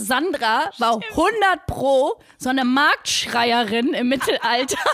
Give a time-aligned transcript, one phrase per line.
[0.00, 4.78] Sandra war 100 pro so eine Marktschreierin im Mittelalter.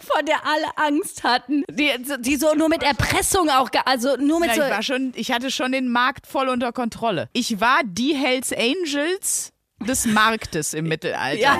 [0.00, 1.90] vor der alle Angst hatten, die,
[2.20, 4.62] die so nur mit Erpressung auch, also nur mit Ja, so.
[4.62, 7.28] ich, war schon, ich hatte schon den Markt voll unter Kontrolle.
[7.32, 11.40] Ich war die Hells Angels des Marktes im Mittelalter.
[11.40, 11.58] Ja.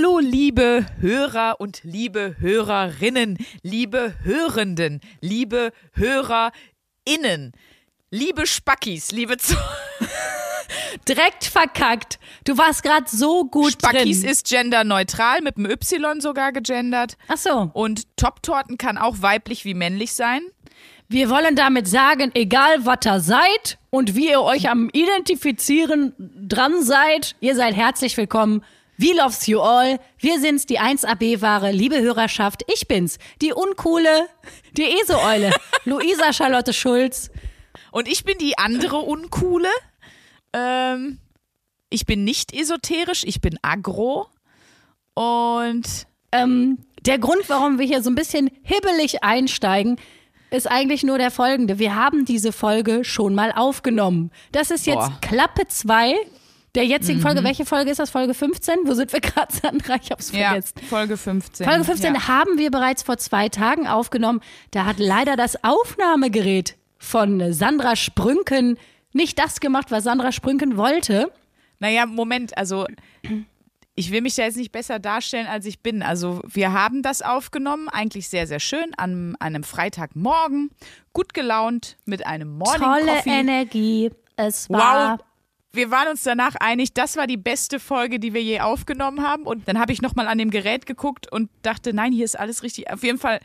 [0.00, 7.52] Hallo, liebe Hörer und liebe Hörerinnen, liebe Hörenden, liebe HörerInnen,
[8.10, 9.58] liebe Spackis, liebe Z
[11.08, 12.18] Direkt verkackt.
[12.44, 14.30] Du warst gerade so gut Spackis drin.
[14.30, 17.18] ist genderneutral, mit dem Y sogar gegendert.
[17.28, 17.70] Ach so.
[17.74, 20.40] Und Top-Torten kann auch weiblich wie männlich sein.
[21.08, 26.14] Wir wollen damit sagen, egal was ihr seid und wie ihr euch am Identifizieren
[26.48, 28.64] dran seid, ihr seid herzlich willkommen.
[29.00, 29.98] We loves you all.
[30.18, 32.64] Wir sind's, die 1AB-Ware, liebe Hörerschaft.
[32.70, 34.28] Ich bin's, die uncoole,
[34.76, 35.52] die ESO-Eule,
[35.86, 37.30] Luisa Charlotte Schulz.
[37.92, 39.70] Und ich bin die andere Uncoole.
[40.52, 41.18] Ähm,
[41.88, 44.28] ich bin nicht esoterisch, ich bin agro.
[45.14, 49.96] Und Ähm, der Grund, warum wir hier so ein bisschen hibbelig einsteigen,
[50.50, 51.78] ist eigentlich nur der folgende.
[51.78, 54.30] Wir haben diese Folge schon mal aufgenommen.
[54.52, 55.18] Das ist jetzt Boah.
[55.22, 56.14] Klappe 2
[56.74, 57.42] der jetzigen Folge.
[57.44, 58.10] Welche Folge ist das?
[58.10, 58.80] Folge 15?
[58.84, 59.96] Wo sind wir gerade, Sandra?
[60.02, 60.74] Ich hab's ja, vergessen.
[60.88, 61.66] Folge 15.
[61.66, 62.28] Folge 15 Ja.
[62.28, 64.40] haben wir bereits vor zwei Tagen aufgenommen.
[64.70, 68.78] Da hat leider das Aufnahmegerät von Sandra Sprünken
[69.12, 71.32] nicht das gemacht, was Sandra Sprünken wollte.
[71.78, 72.86] Naja, Moment, also
[73.96, 76.02] ich will mich da jetzt nicht besser darstellen, als ich bin.
[76.02, 80.70] Also wir haben das aufgenommen, eigentlich sehr, sehr schön, an einem Freitagmorgen,
[81.12, 83.30] gut gelaunt, mit einem Morning Tolle Coffee.
[83.30, 84.10] Energie.
[84.36, 85.26] Es war Wow.
[85.72, 89.44] Wir waren uns danach einig, das war die beste Folge, die wir je aufgenommen haben.
[89.44, 92.62] Und dann habe ich nochmal an dem Gerät geguckt und dachte, nein, hier ist alles
[92.62, 92.90] richtig.
[92.90, 93.40] Auf jeden Fall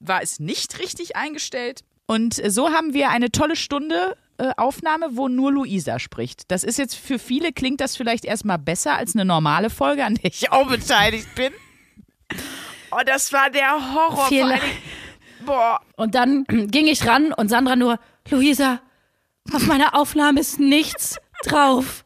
[0.00, 1.82] war es nicht richtig eingestellt.
[2.06, 6.50] Und so haben wir eine tolle Stunde äh, Aufnahme, wo nur Luisa spricht.
[6.50, 10.14] Das ist jetzt für viele, klingt das vielleicht erstmal besser als eine normale Folge, an
[10.14, 11.52] der ich auch beteiligt bin.
[12.90, 14.26] Oh, das war der Horror.
[14.28, 17.98] Viel- Vor allen Dingen, boah, Und dann ging ich ran und Sandra nur,
[18.30, 18.80] Luisa,
[19.52, 22.04] auf meiner Aufnahme ist nichts drauf.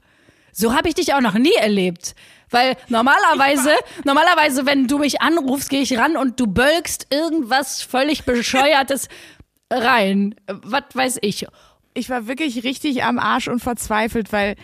[0.52, 2.14] So habe ich dich auch noch nie erlebt.
[2.50, 3.70] Weil normalerweise,
[4.04, 9.08] normalerweise, wenn du mich anrufst, gehe ich ran und du bölkst irgendwas völlig Bescheuertes
[9.70, 10.34] rein.
[10.46, 11.46] Was weiß ich.
[11.94, 14.56] ich war wirklich richtig am Arsch und verzweifelt, weil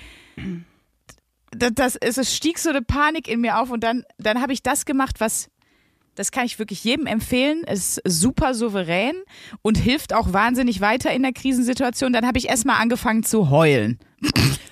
[1.50, 4.62] das, das, es, stieg so eine Panik in mir auf und dann, dann habe ich
[4.62, 5.50] das gemacht, was,
[6.14, 9.14] das kann ich wirklich jedem empfehlen, es ist super souverän
[9.62, 12.12] und hilft auch wahnsinnig weiter in der Krisensituation.
[12.12, 13.98] Dann habe ich erstmal angefangen zu heulen.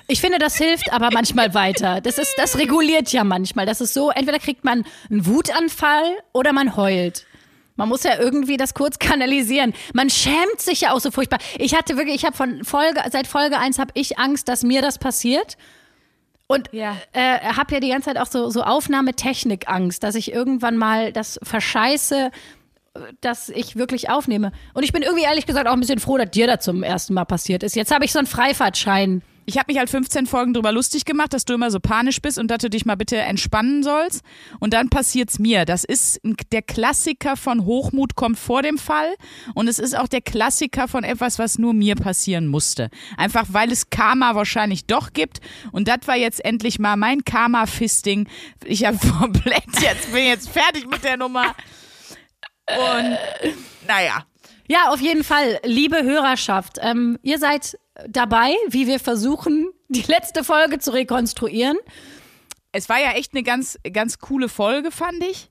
[0.08, 2.00] Ich finde, das hilft aber manchmal weiter.
[2.00, 3.66] Das ist, das reguliert ja manchmal.
[3.66, 7.26] Das ist so, entweder kriegt man einen Wutanfall oder man heult.
[7.74, 9.74] Man muss ja irgendwie das kurz kanalisieren.
[9.92, 11.38] Man schämt sich ja auch so furchtbar.
[11.58, 14.80] Ich hatte wirklich, ich habe von Folge, seit Folge 1 habe ich Angst, dass mir
[14.80, 15.56] das passiert.
[16.46, 16.96] Und Ja.
[17.12, 21.38] äh, habe ja die ganze Zeit auch so, so Aufnahmetechnik-Angst, dass ich irgendwann mal das
[21.42, 22.30] verscheiße,
[23.20, 24.52] dass ich wirklich aufnehme.
[24.72, 27.12] Und ich bin irgendwie ehrlich gesagt auch ein bisschen froh, dass dir das zum ersten
[27.14, 27.74] Mal passiert ist.
[27.76, 29.22] Jetzt habe ich so einen Freifahrtschein.
[29.48, 32.36] Ich habe mich halt 15 Folgen drüber lustig gemacht, dass du immer so panisch bist
[32.36, 34.24] und dass du dich mal bitte entspannen sollst.
[34.58, 35.64] Und dann passiert's mir.
[35.64, 36.20] Das ist
[36.50, 39.14] der Klassiker von Hochmut kommt vor dem Fall.
[39.54, 42.90] Und es ist auch der Klassiker von etwas, was nur mir passieren musste.
[43.16, 45.38] Einfach weil es Karma wahrscheinlich doch gibt.
[45.70, 48.28] Und das war jetzt endlich mal mein Karma-Fisting.
[48.64, 51.54] Ich habe komplett jetzt, bin jetzt fertig mit der Nummer.
[52.68, 53.16] Und
[53.86, 54.26] naja.
[54.68, 57.78] Ja, auf jeden Fall, liebe Hörerschaft, ähm, ihr seid
[58.08, 61.76] dabei, wie wir versuchen, die letzte Folge zu rekonstruieren.
[62.72, 65.50] es war ja echt eine ganz, ganz coole Folge, fand ich.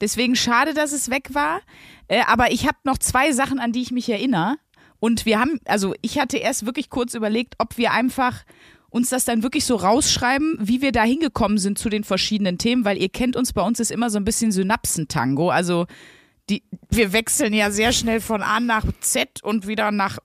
[0.00, 1.60] Deswegen schade, dass es weg war.
[2.08, 4.56] Äh, aber ich habe noch zwei Sachen, an die ich mich erinnere.
[4.98, 8.44] Und wir haben, also ich hatte erst wirklich kurz überlegt, ob wir einfach
[8.90, 12.84] uns das dann wirklich so rausschreiben, wie wir da hingekommen sind zu den verschiedenen Themen,
[12.84, 15.50] weil ihr kennt uns, bei uns ist immer so ein bisschen Synapsentango.
[15.50, 15.86] Also
[16.48, 20.18] die, wir wechseln ja sehr schnell von A nach Z und wieder nach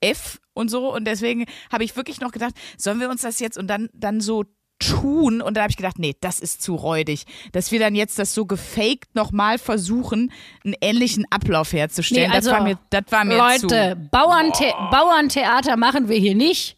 [0.00, 0.92] F und so.
[0.94, 4.20] Und deswegen habe ich wirklich noch gedacht, sollen wir uns das jetzt und dann, dann
[4.20, 4.44] so
[4.78, 5.40] tun?
[5.40, 7.24] Und dann habe ich gedacht, nee, das ist zu räudig.
[7.52, 10.32] Dass wir dann jetzt das so gefaked nochmal versuchen,
[10.64, 12.30] einen ähnlichen Ablauf herzustellen.
[12.30, 14.08] Nee, also, das war mir, das war mir Leute, zu.
[14.10, 16.76] Bauernthe Bauerntheater machen wir hier nicht.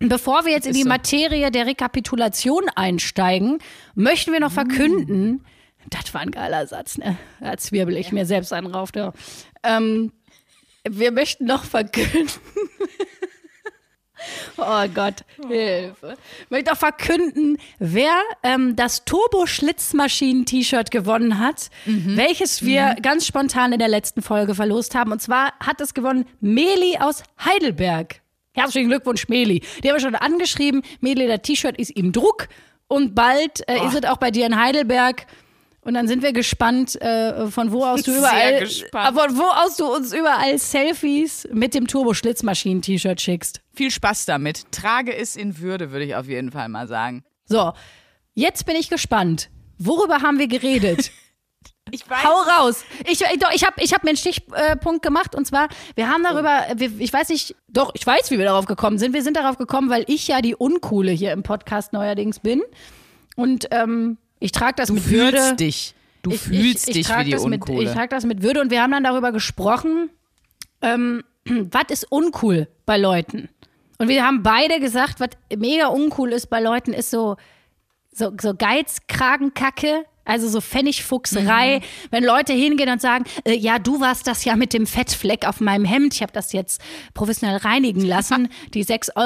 [0.00, 0.84] Bevor wir jetzt in die.
[0.84, 3.58] Materie der Rekapitulation einsteigen,
[3.94, 4.54] möchten wir noch Mm.
[4.54, 5.44] verkünden,
[5.90, 7.16] das war ein geiler Satz, ne?
[7.40, 8.90] Da zwirbel ich mir selbst einen rauf.
[8.94, 9.12] Ja.
[9.62, 10.12] Ähm,
[10.86, 12.28] wir möchten noch verkünden,
[14.56, 16.16] Oh Gott, Hilfe.
[16.44, 23.78] Ich möchte auch verkünden, wer ähm, das Turbo-Schlitzmaschinen-T-Shirt gewonnen hat, welches wir ganz spontan in
[23.78, 25.12] der letzten Folge verlost haben.
[25.12, 28.20] Und zwar hat es gewonnen Meli aus Heidelberg.
[28.52, 29.62] Herzlichen Glückwunsch, Meli.
[29.82, 30.82] Die haben wir schon angeschrieben.
[31.00, 32.48] Meli, der T-Shirt ist im Druck.
[32.86, 35.26] Und bald äh, ist es auch bei dir in Heidelberg.
[35.84, 39.76] Und dann sind wir gespannt, äh, von wo aus du überall, äh, von wo aus
[39.76, 43.60] du uns überall Selfies mit dem Turbo-Schlitzmaschinen-T-Shirt schickst.
[43.74, 44.64] Viel Spaß damit.
[44.72, 47.22] Trage es in Würde, würde ich auf jeden Fall mal sagen.
[47.44, 47.74] So,
[48.32, 49.50] jetzt bin ich gespannt.
[49.78, 51.10] Worüber haben wir geredet?
[51.90, 52.24] Ich weiß.
[52.24, 52.82] Hau raus.
[53.06, 56.22] Ich, ich, doch, ich habe ich hab mir einen Stichpunkt gemacht und zwar, wir haben
[56.24, 59.12] darüber, wir, ich weiß nicht, doch, ich weiß, wie wir darauf gekommen sind.
[59.12, 62.62] Wir sind darauf gekommen, weil ich ja die Uncoole hier im Podcast neuerdings bin.
[63.36, 65.38] Und ähm, ich trage das Du mit Würde.
[65.38, 65.94] fühlst dich.
[66.22, 67.84] Du ich, fühlst ich, ich dich wie die das mit, Uncoole.
[67.86, 70.10] Ich trage das mit Würde und wir haben dann darüber gesprochen,
[70.82, 73.48] ähm, was ist uncool bei Leuten?
[73.98, 77.36] Und wir haben beide gesagt, was mega uncool ist bei Leuten, ist so,
[78.12, 80.04] so, so Geizkragenkacke.
[80.26, 81.82] Also so Pfennigfuchserei, Mhm.
[82.10, 85.60] wenn Leute hingehen und sagen, äh, ja, du warst das ja mit dem Fettfleck auf
[85.60, 86.80] meinem Hemd, ich habe das jetzt
[87.12, 89.16] professionell reinigen lassen, die 6,22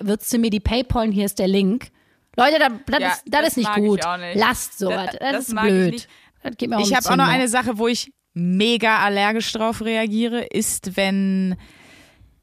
[0.00, 1.88] Euro, würdest du mir die Paypalen, hier ist der Link.
[2.36, 4.06] Leute, das, das, Ja, ist, das, das ist nicht ich gut.
[4.06, 4.36] auch nicht.
[4.36, 5.10] Lasst sowas.
[5.12, 5.92] Da- Das, das ist mag ich blöd.
[5.92, 6.08] nicht.
[6.42, 9.82] Das geht mir um Ich habe auch noch eine Sache, wo ich mega allergisch drauf
[9.82, 11.56] reagiere, ist, wenn.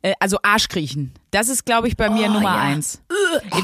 [0.02, 1.14] äh, Also Arschkriechen.
[1.32, 2.62] Das ist, glaube ich, bei mir Oh, Nummer ja.
[2.62, 3.02] eins.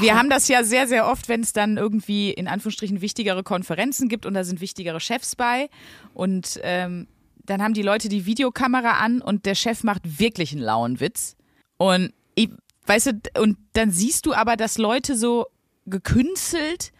[0.00, 4.08] Wir haben das ja sehr, sehr oft, wenn es dann irgendwie in Anführungsstrichen wichtigere Konferenzen
[4.08, 5.68] gibt und da sind wichtigere Chefs bei.
[6.12, 7.06] Und ähm,
[7.44, 11.36] dann haben die Leute die Videokamera an und der Chef macht wirklich einen lauen Witz.
[11.78, 12.50] Und ich,
[12.86, 15.46] weißt du, und dann siehst du aber, dass Leute so
[15.86, 16.92] gekünstelt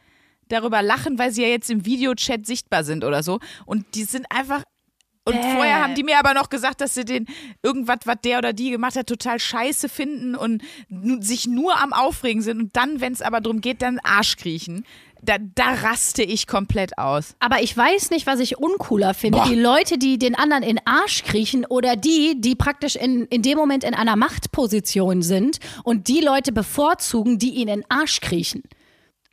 [0.48, 3.40] darüber lachen, weil sie ja jetzt im Videochat sichtbar sind oder so.
[3.64, 4.62] Und die sind einfach.
[5.24, 5.54] Und Bäh.
[5.54, 7.26] vorher haben die mir aber noch gesagt, dass sie den
[7.60, 10.62] irgendwas, was der oder die gemacht hat, total scheiße finden und
[11.18, 12.60] sich nur am Aufregen sind.
[12.60, 14.84] Und dann, wenn es aber darum geht, dann Arsch kriechen.
[15.22, 17.34] Da, da raste ich komplett aus.
[17.40, 19.38] Aber ich weiß nicht, was ich uncooler finde.
[19.38, 19.48] Boah.
[19.48, 23.58] Die Leute, die den anderen in Arsch kriechen oder die, die praktisch in, in dem
[23.58, 28.62] Moment in einer Machtposition sind und die Leute bevorzugen, die ihnen in Arsch kriechen.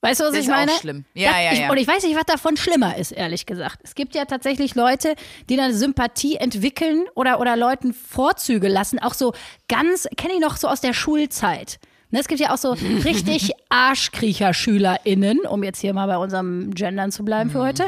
[0.03, 0.71] Weißt du, was Das ich ist auch meine?
[0.73, 1.05] schlimm.
[1.13, 1.71] Ja, Das- ja, ich, ja.
[1.71, 3.79] Und ich weiß nicht, was davon schlimmer ist, ehrlich gesagt.
[3.83, 5.15] Es gibt ja tatsächlich Leute,
[5.49, 8.99] die dann Sympathie entwickeln oder, oder Leuten Vorzüge lassen.
[8.99, 9.33] Auch so
[9.69, 11.79] ganz, kenne ich noch so aus der Schulzeit.
[12.11, 12.71] Ne, Es gibt ja auch so
[13.05, 17.87] richtig Arschkriecher-SchülerInnen, um jetzt hier mal bei unserem Gendern zu bleiben für heute.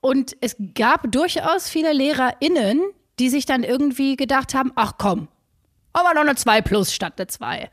[0.00, 2.80] Und es gab durchaus viele LehrerInnen,
[3.18, 5.28] die sich dann irgendwie gedacht haben, ach komm,
[5.92, 7.70] aber noch eine 2 plus statt eine 2.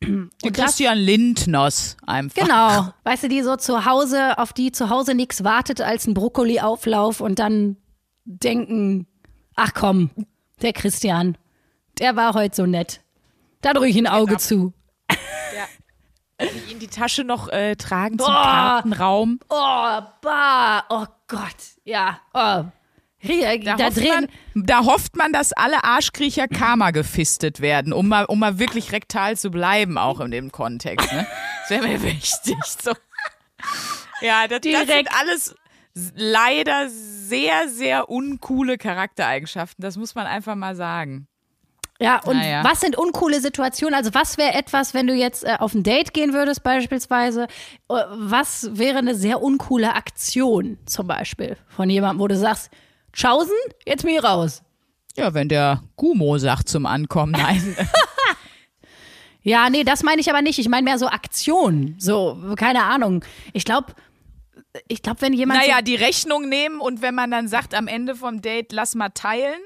[0.00, 2.42] Die Christian Lindners einfach.
[2.42, 2.92] Genau.
[3.04, 7.20] Weißt du, die so zu Hause, auf die zu Hause nichts wartet als ein Brokkoli-Auflauf
[7.20, 7.76] und dann
[8.24, 9.06] denken,
[9.56, 10.10] ach komm,
[10.62, 11.36] der Christian,
[11.98, 13.00] der war heute so nett.
[13.60, 14.72] Da drücke ich ein Auge zu.
[16.40, 18.42] Die in die Tasche noch äh, tragen zum Boah.
[18.44, 19.40] Kartenraum.
[19.48, 22.20] Oh, bah, oh Gott, ja.
[22.32, 22.64] Oh.
[23.20, 28.24] Da, da, hofft man, da hofft man, dass alle Arschkriecher Karma gefistet werden, um mal,
[28.26, 31.12] um mal wirklich rektal zu bleiben, auch in dem Kontext.
[31.12, 31.26] Ne?
[31.62, 32.56] Das wäre mir wichtig.
[32.64, 32.92] So.
[34.20, 35.54] Ja, das, das sind alles
[36.14, 39.82] leider sehr, sehr uncoole Charaktereigenschaften.
[39.82, 41.26] Das muss man einfach mal sagen.
[42.00, 42.62] Ja, und Naja.
[42.62, 43.94] was sind uncoole Situationen?
[43.96, 47.48] Also was wäre etwas, wenn du jetzt äh, auf ein Date gehen würdest beispielsweise?
[47.88, 52.70] Äh, Was wäre eine sehr uncoole Aktion zum Beispiel von jemandem, wo du sagst,
[53.18, 53.52] Tschaußen,
[53.84, 54.62] jetzt bin ich raus.
[55.16, 57.76] Ja, wenn der Gumo sagt zum Ankommen, nein.
[59.42, 60.58] Ja, nee, das meine ich aber nicht.
[60.58, 61.94] Ich meine mehr so Aktion.
[61.98, 63.24] So, keine Ahnung.
[63.54, 63.94] Ich glaube,
[64.88, 65.60] ich glaube, wenn jemand.
[65.60, 68.94] Naja, so, die Rechnung nehmen und wenn man dann sagt am Ende vom Date, lass
[68.94, 69.58] mal teilen.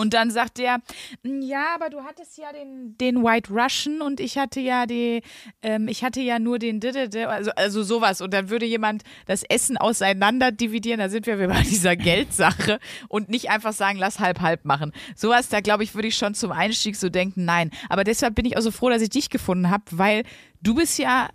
[0.00, 0.78] Und dann sagt der,
[1.24, 5.22] "Mm, ja, aber du hattest ja den, den White Russian und ich hatte ja die,
[5.60, 8.20] ähm, ich hatte ja nur den, Didede, also, also sowas.
[8.20, 12.78] Und dann würde jemand das Essen auseinander dividieren, da sind wir wieder bei dieser Geldsache
[13.08, 14.92] und nicht einfach sagen, lass halb halb machen.
[15.16, 17.72] Sowas, da glaube ich, würde ich schon zum Einstieg so denken, nein.
[17.88, 20.22] Aber deshalb bin ich auch so froh, dass ich dich gefunden habe, weil
[20.62, 21.28] du bist ja,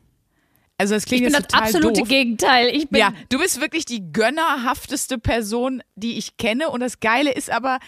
[0.77, 2.07] also das ich klingt bin jetzt das absolute doof.
[2.07, 2.69] Gegenteil.
[2.73, 3.01] Ich bin.
[3.01, 6.69] Ja, du bist wirklich die gönnerhafteste Person, die ich kenne.
[6.69, 7.79] Und das Geile ist aber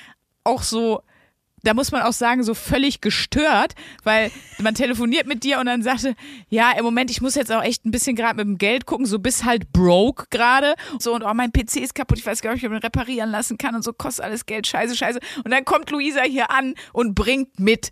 [0.45, 1.01] auch so,
[1.63, 3.73] da muss man auch sagen, so völlig gestört,
[4.03, 6.15] weil man telefoniert mit dir und dann sagte,
[6.47, 9.05] ja, im Moment, ich muss jetzt auch echt ein bisschen gerade mit dem Geld gucken,
[9.05, 10.75] so bist halt broke gerade.
[10.99, 13.31] So, und oh, mein PC ist kaputt, ich weiß gar nicht, ob ich ihn reparieren
[13.31, 15.19] lassen kann und so kostet alles Geld, scheiße, scheiße.
[15.43, 17.91] Und dann kommt Luisa hier an und bringt mit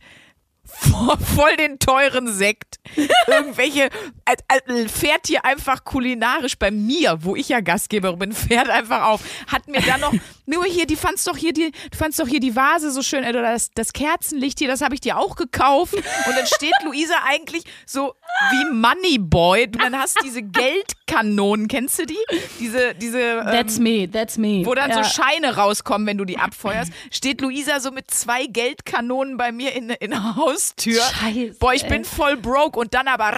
[0.65, 2.79] voll den teuren Sekt.
[3.27, 3.89] Irgendwelche,
[4.25, 4.35] äh,
[4.67, 9.21] äh, fährt hier einfach kulinarisch bei mir, wo ich ja Gastgeberin bin, fährt einfach auf.
[9.47, 10.13] Hat mir dann noch,
[10.45, 13.25] nur hier, die fandst doch hier die, du fandst doch hier die Vase so schön,
[13.25, 15.95] oder das, das Kerzenlicht hier, das habe ich dir auch gekauft.
[15.95, 18.13] Und dann steht Luisa eigentlich so
[18.51, 19.67] wie Moneyboy.
[19.67, 22.17] Du dann hast diese Geldkanonen, kennst du die?
[22.59, 23.19] Diese, diese.
[23.19, 24.65] Ähm, That's me, that's me.
[24.65, 25.03] Wo dann ja.
[25.03, 26.91] so Scheine rauskommen, wenn du die abfeuerst.
[27.11, 31.01] Steht Luisa so mit zwei Geldkanonen bei mir in, in der Haustür.
[31.01, 31.89] Scheiße, Boah, ich ey.
[31.89, 33.33] bin voll broke und dann aber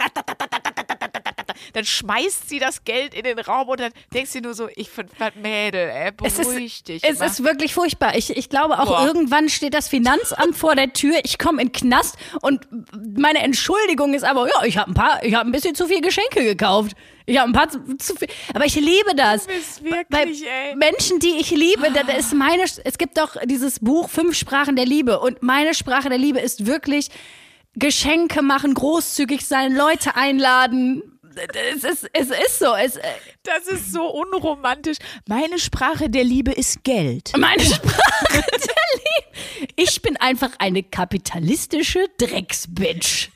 [1.74, 4.90] dann schmeißt sie das Geld in den Raum und dann denkst du nur so, ich
[4.90, 7.04] find das Mädel, ey, Es beruhig ist, dich.
[7.04, 8.16] es Mach- ist wirklich furchtbar.
[8.16, 9.06] Ich, ich glaube auch, Boah.
[9.06, 11.18] irgendwann steht das Finanzamt vor der Tür.
[11.24, 12.68] Ich komme in den Knast und
[13.18, 16.02] meine Entschuldigung ist aber, ja, ich habe ein paar, ich habe ein bisschen zu viel
[16.02, 16.94] Geschenke gekauft.
[17.28, 18.28] Ich habe ein paar zu, zu viel.
[18.54, 19.48] Aber ich liebe das.
[19.48, 20.26] Du bist wirklich, Bei
[20.70, 20.76] ey.
[20.76, 24.76] Menschen, die ich liebe, da, da ist meine, es gibt doch dieses Buch Fünf Sprachen
[24.76, 27.08] der Liebe und meine Sprache der Liebe ist wirklich
[27.78, 31.15] Geschenke machen, großzügig sein, Leute einladen.
[31.36, 32.74] Es ist, es ist so.
[32.76, 33.00] Es,
[33.44, 34.98] Das ist so unromantisch.
[35.28, 37.32] Meine Sprache der Liebe ist Geld.
[37.38, 39.74] Meine Sprache der Liebe.
[39.76, 43.30] Ich bin einfach eine kapitalistische Drecksbitch.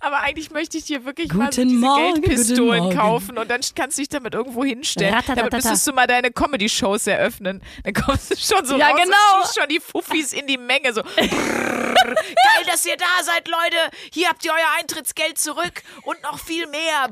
[0.00, 3.50] Aber eigentlich möchte ich dir wirklich mal so Guten diese Morgen, guten Geldpistolen kaufen und
[3.50, 5.14] dann kannst du dich damit irgendwo hinstellen.
[5.14, 5.48] Ratatatata.
[5.50, 7.62] Damit müsstest du mal deine Comedy-Shows eröffnen.
[7.84, 9.42] Dann kommst du schon so Ja, raus genau.
[9.42, 10.92] und schon die Fuffis in die Menge.
[10.92, 11.02] So.
[11.16, 11.26] Geil,
[12.66, 13.76] dass ihr da seid, Leute.
[14.12, 17.08] Hier habt ihr euer Eintrittsgeld zurück und noch viel mehr.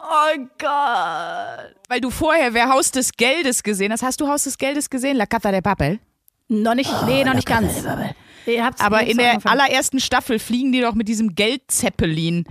[0.00, 1.74] Oh Gott.
[1.88, 4.02] Weil du vorher Wer Haus des Geldes gesehen hast.
[4.02, 5.16] Hast du Haus des Geldes gesehen?
[5.16, 6.00] La Casa de Papel.
[6.48, 7.84] Noch nicht, nee, noch nicht ganz.
[8.46, 9.60] Ihr habt's Aber in der angefangen.
[9.60, 12.44] allerersten Staffel fliegen die doch mit diesem Geldzeppelin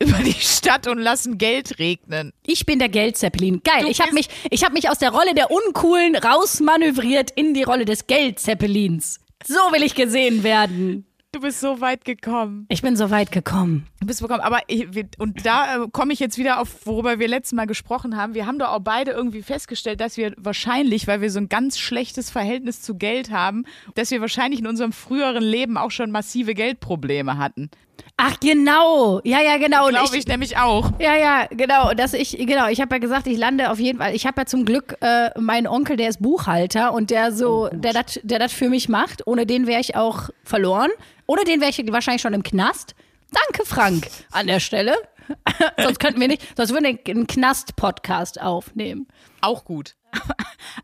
[0.00, 2.32] über die Stadt und lassen Geld regnen.
[2.46, 3.60] Ich bin der Geldzeppelin.
[3.62, 3.82] Geil.
[3.82, 7.62] Du Ich habe mich, ich hab mich aus der Rolle der Uncoolen rausmanövriert in die
[7.62, 9.20] Rolle des Geldzeppelins.
[9.46, 11.06] So will ich gesehen werden.
[11.34, 12.64] Du bist so weit gekommen.
[12.68, 13.88] Ich bin so weit gekommen.
[14.00, 14.38] Du bist bekommen.
[14.38, 14.86] Aber ich,
[15.18, 18.34] und da äh, komme ich jetzt wieder auf, worüber wir letztes Mal gesprochen haben.
[18.34, 21.80] Wir haben doch auch beide irgendwie festgestellt, dass wir wahrscheinlich, weil wir so ein ganz
[21.80, 23.64] schlechtes Verhältnis zu Geld haben,
[23.96, 27.68] dass wir wahrscheinlich in unserem früheren Leben auch schon massive Geldprobleme hatten.
[28.16, 29.20] Ach genau.
[29.24, 29.88] Ja, ja, genau.
[29.88, 30.92] Glaube ich nämlich auch.
[31.00, 31.94] Ja, ja, genau.
[31.94, 34.14] Dass ich, genau, ich habe ja gesagt, ich lande auf jeden Fall.
[34.14, 37.92] Ich habe ja zum Glück äh, meinen Onkel, der ist Buchhalter und der so, der
[37.92, 39.26] das der das für mich macht.
[39.26, 40.90] Ohne den wäre ich auch verloren.
[41.26, 42.94] Ohne den wäre ich wahrscheinlich schon im Knast.
[43.32, 44.94] Danke, Frank, an der Stelle.
[45.82, 49.08] sonst könnten wir nicht, sonst würden wir einen Knast-Podcast aufnehmen.
[49.40, 49.94] Auch gut.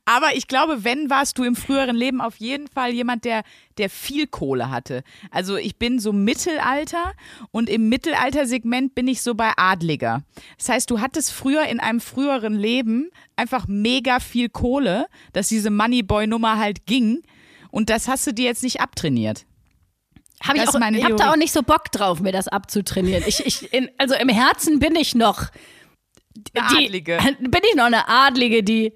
[0.05, 3.43] Aber ich glaube, wenn warst du im früheren Leben auf jeden Fall jemand, der,
[3.79, 5.05] der viel Kohle hatte.
[5.31, 7.13] Also ich bin so Mittelalter
[7.53, 10.23] und im Mittelaltersegment bin ich so bei Adliger.
[10.59, 15.71] Das heißt, du hattest früher in einem früheren Leben einfach mega viel Kohle, dass diese
[15.71, 17.23] Moneyboy-Nummer halt ging.
[17.71, 19.47] Und das hast du dir jetzt nicht abtrainiert.
[20.43, 23.25] Hab ich auch, meine ich habe da auch nicht so Bock drauf, mir das abzutrainieren.
[23.27, 25.49] Ich, ich, in, also im Herzen bin ich noch
[26.55, 27.19] Eine die, Adlige.
[27.41, 28.95] Bin ich noch eine Adlige, die,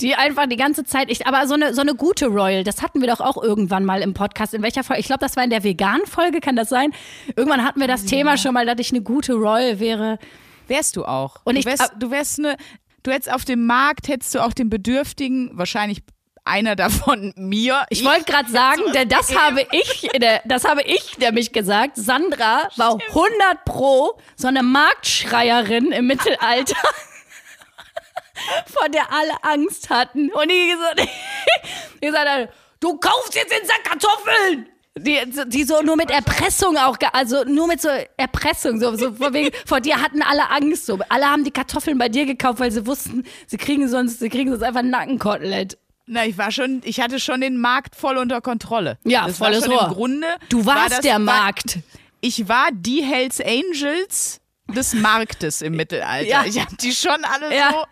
[0.00, 3.00] die einfach die ganze Zeit, ich, aber so eine, so eine gute Royal, das hatten
[3.00, 4.52] wir doch auch irgendwann mal im Podcast.
[4.54, 5.00] In welcher Folge?
[5.00, 6.92] Ich glaube, das war in der Vegan-Folge, kann das sein?
[7.36, 10.18] Irgendwann hatten wir das Thema schon mal, dass ich eine gute Royal wäre.
[10.66, 11.36] Wärst du auch.
[11.44, 12.56] Und du ich- wärst, du wärst eine,
[13.04, 16.02] du hättest auf dem Markt, hättest du auch den Bedürftigen, wahrscheinlich
[16.44, 17.86] einer davon mir.
[17.88, 21.96] Ich wollte gerade sagen, denn das habe ich, der, das habe ich nämlich gesagt.
[21.96, 26.76] Sandra war 100 pro so eine Marktschreierin im Mittelalter,
[28.66, 30.30] vor der alle Angst hatten.
[30.30, 31.00] Und die gesagt,
[32.02, 32.48] die gesagt hat,
[32.80, 34.68] du kaufst jetzt den Sack Kartoffeln.
[34.96, 39.32] Die, die so nur mit Erpressung auch, also nur mit so Erpressung, so, so vor,
[39.32, 41.00] wegen, vor dir hatten alle Angst, so.
[41.08, 44.50] Alle haben die Kartoffeln bei dir gekauft, weil sie wussten, sie kriegen sonst, sie kriegen
[44.50, 45.78] sonst einfach ein Nackenkotelett.
[46.06, 48.98] Na, ich war schon, ich hatte schon den Markt voll unter Kontrolle.
[49.04, 49.88] Ja, das volles war schon Rohr.
[49.88, 50.26] Im Grunde.
[50.48, 51.78] Du war warst das, der war, Markt.
[52.20, 56.28] Ich war die Hells Angels des Marktes im Mittelalter.
[56.28, 56.44] Ja.
[56.44, 57.70] Ich hab die schon alle Ja.
[57.70, 57.84] so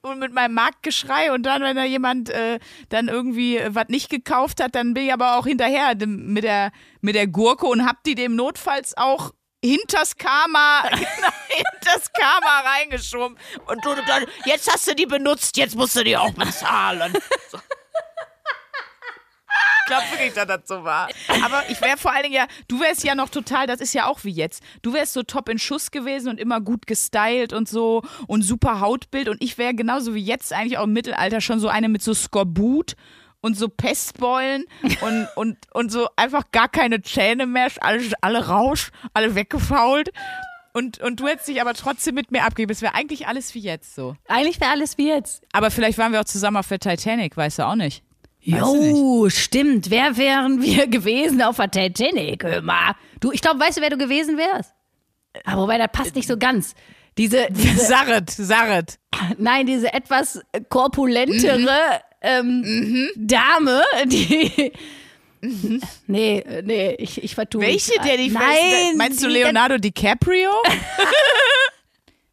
[0.00, 4.08] und mit meinem Marktgeschrei und dann, wenn da jemand äh, dann irgendwie äh, was nicht
[4.08, 8.02] gekauft hat, dann bin ich aber auch hinterher mit der mit der Gurke und hab
[8.04, 9.32] die dem notfalls auch
[9.64, 13.36] hinters Karma, genau, hinters Karma reingeschoben.
[13.66, 17.12] Und du, dann, jetzt hast du die benutzt, jetzt musst du die auch bezahlen.
[17.50, 17.58] So.
[19.80, 21.08] Ich glaube wirklich, dass das so war.
[21.42, 24.06] Aber ich wäre vor allen Dingen ja, du wärst ja noch total, das ist ja
[24.06, 24.62] auch wie jetzt.
[24.82, 28.80] Du wärst so top in Schuss gewesen und immer gut gestylt und so und super
[28.80, 29.30] Hautbild.
[29.30, 32.12] Und ich wäre genauso wie jetzt eigentlich auch im Mittelalter schon so eine mit so
[32.12, 32.96] Skorbut
[33.40, 34.64] und so Pestbeulen
[35.00, 40.10] und, und, und so einfach gar keine Zähne mehr, alle, alle rausch, alle weggefault.
[40.72, 42.70] Und, und du hättest dich aber trotzdem mit mir abgegeben.
[42.70, 44.14] Es wäre eigentlich alles wie jetzt so.
[44.28, 45.42] Eigentlich wäre alles wie jetzt.
[45.52, 48.04] Aber vielleicht waren wir auch zusammen auf der Titanic, weißt du auch nicht.
[48.40, 49.90] Jo, stimmt.
[49.90, 52.94] Wer wären wir gewesen auf der Titanic, hör mal?
[53.20, 54.72] Du, ich glaube, weißt du, wer du gewesen wärst?
[55.44, 56.74] Aber wobei, das passt nicht so ganz.
[57.16, 58.98] Diese, diese Sarret, Sarret.
[59.36, 64.72] nein, diese etwas korpulentere ähm, Dame, die.
[66.08, 68.06] Nee, nee, ich, ich vertue mich Welche grad.
[68.08, 70.50] der die Nein, Meinst du Leonardo DiCaprio?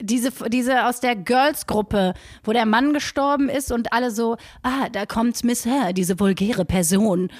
[0.01, 2.13] Diese, diese aus der Girls-Gruppe,
[2.43, 6.65] wo der Mann gestorben ist und alle so, ah, da kommt Miss Her, diese vulgäre
[6.65, 7.31] Person.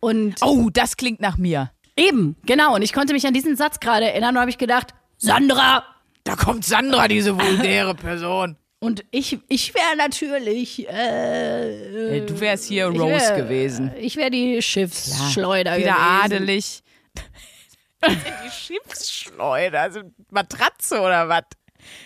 [0.00, 1.70] Und Oh, das klingt nach mir.
[1.96, 2.74] eben, genau.
[2.74, 4.88] Und ich konnte mich an diesen Satz gerade erinnern und habe ich gedacht,
[5.18, 5.84] Sandra!
[6.24, 8.56] Da kommt Sandra, diese vulgäre Person.
[8.84, 13.90] Und ich, ich wäre natürlich, äh, Du wärst hier Rose wär- gewesen.
[13.98, 16.22] Ich wäre die Schiffsschleuder Wieder gewesen.
[16.24, 16.82] adelig.
[18.06, 20.00] die Schiffsschleuder, also
[20.30, 21.44] Matratze oder was?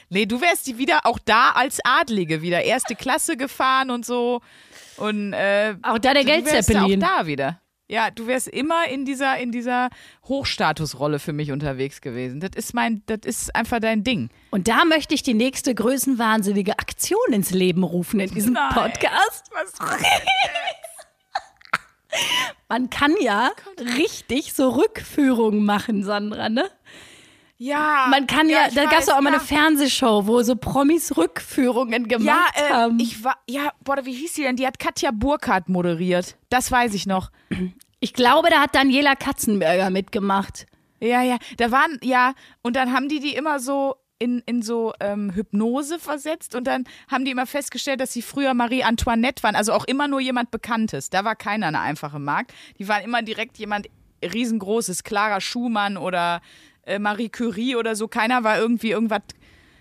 [0.09, 2.63] Nee, du wärst die wieder auch da als Adlige wieder.
[2.63, 4.41] Erste Klasse gefahren und so.
[4.97, 7.03] Und äh, Auch da der wärst Geldzeppelin.
[7.03, 7.61] auch da wieder.
[7.91, 9.89] Ja, du wärst immer in dieser, in dieser
[10.25, 12.39] Hochstatusrolle für mich unterwegs gewesen.
[12.39, 14.29] Das ist mein, das ist einfach dein Ding.
[14.51, 18.75] Und da möchte ich die nächste größenwahnsinnige Aktion ins Leben rufen in diesem Nein.
[18.75, 19.51] Podcast.
[19.53, 19.73] Was?
[22.69, 23.53] Man kann ja
[23.97, 26.69] richtig so Rückführungen machen, Sandra, ne?
[27.59, 28.07] Ja.
[28.09, 29.39] Man kann ja, ich da gab es auch mal ja.
[29.39, 33.01] eine Fernsehshow, wo so Promis Rückführungen Ja, gemacht äh, haben.
[33.01, 34.57] ich war, ja, boah, wie hieß sie denn?
[34.57, 36.37] Die hat Katja Burkhardt moderiert.
[36.51, 37.31] Das weiß ich noch.
[38.01, 40.67] ich glaube, da hat Daniela Katzenberger mitgemacht.
[41.01, 44.93] Ja, ja, da waren, ja, und dann haben die die immer so in, in so
[45.01, 49.55] ähm, Hypnose versetzt und dann haben die immer festgestellt, dass sie früher Marie Antoinette waren,
[49.55, 51.11] also auch immer nur jemand Bekanntes.
[51.11, 52.53] Da war keiner eine einfache Markt.
[52.79, 53.89] Die waren immer direkt jemand
[54.23, 56.41] riesengroßes, Clara Schumann oder
[56.89, 58.09] äh, Marie Curie oder so.
[58.09, 59.23] Keiner war irgendwie irgendwas.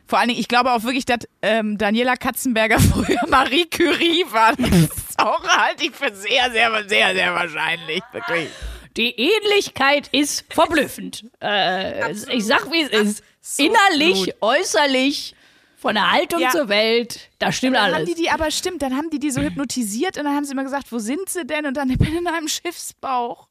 [0.06, 4.56] Vor allen Dingen, ich glaube auch wirklich, dass ähm, Daniela Katzenberger früher Marie Curie war.
[4.56, 8.02] Das ist auch halte ich für sehr, sehr, sehr, sehr wahrscheinlich.
[8.12, 8.50] Wirklich.
[8.96, 11.26] Die Ähnlichkeit ist verblüffend.
[11.42, 13.24] Äh, ich sag, wie es ist.
[13.42, 13.72] Absolut.
[13.72, 15.36] Innerlich, äußerlich,
[15.78, 16.50] von der Haltung Ja.
[16.50, 18.10] zur Welt, da stimmt Dann haben alles.
[18.10, 20.64] die die, aber stimmt, dann haben die die so hypnotisiert und dann haben sie immer
[20.64, 21.66] gesagt, wo sind sie denn?
[21.68, 23.48] Und dann, ich bin in einem Schiffsbauch.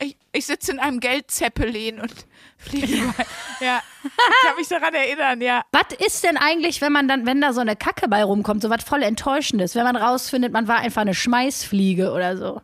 [0.00, 2.14] Ich, ich sitze in einem Geldzeppelin und
[2.58, 3.26] fliege weit.
[3.60, 5.62] Ja, ich kann mich daran erinnern, ja.
[5.72, 8.70] Was ist denn eigentlich, wenn man dann, wenn da so eine Kacke bei rumkommt, so
[8.70, 12.60] was voll Enttäuschendes, wenn man rausfindet, man war einfach eine Schmeißfliege oder so?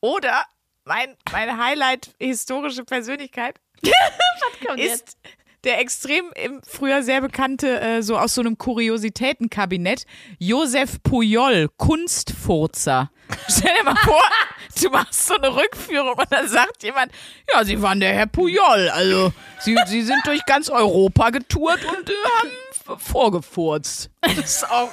[0.00, 0.44] Oder
[0.84, 3.60] mein, meine Highlight historische Persönlichkeit
[4.76, 5.16] ist
[5.64, 10.06] der extrem im früher sehr bekannte, äh, so aus so einem Kuriositätenkabinett,
[10.38, 13.10] Josef Pujol, Kunstfurzer.
[13.48, 14.22] Stell dir mal vor,
[14.82, 17.12] du machst so eine Rückführung und dann sagt jemand,
[17.52, 22.10] ja, Sie waren der Herr Pujol, also Sie, Sie sind durch ganz Europa getourt und
[22.10, 24.10] äh, haben vorgefurzt.
[24.20, 24.90] Das ist auch.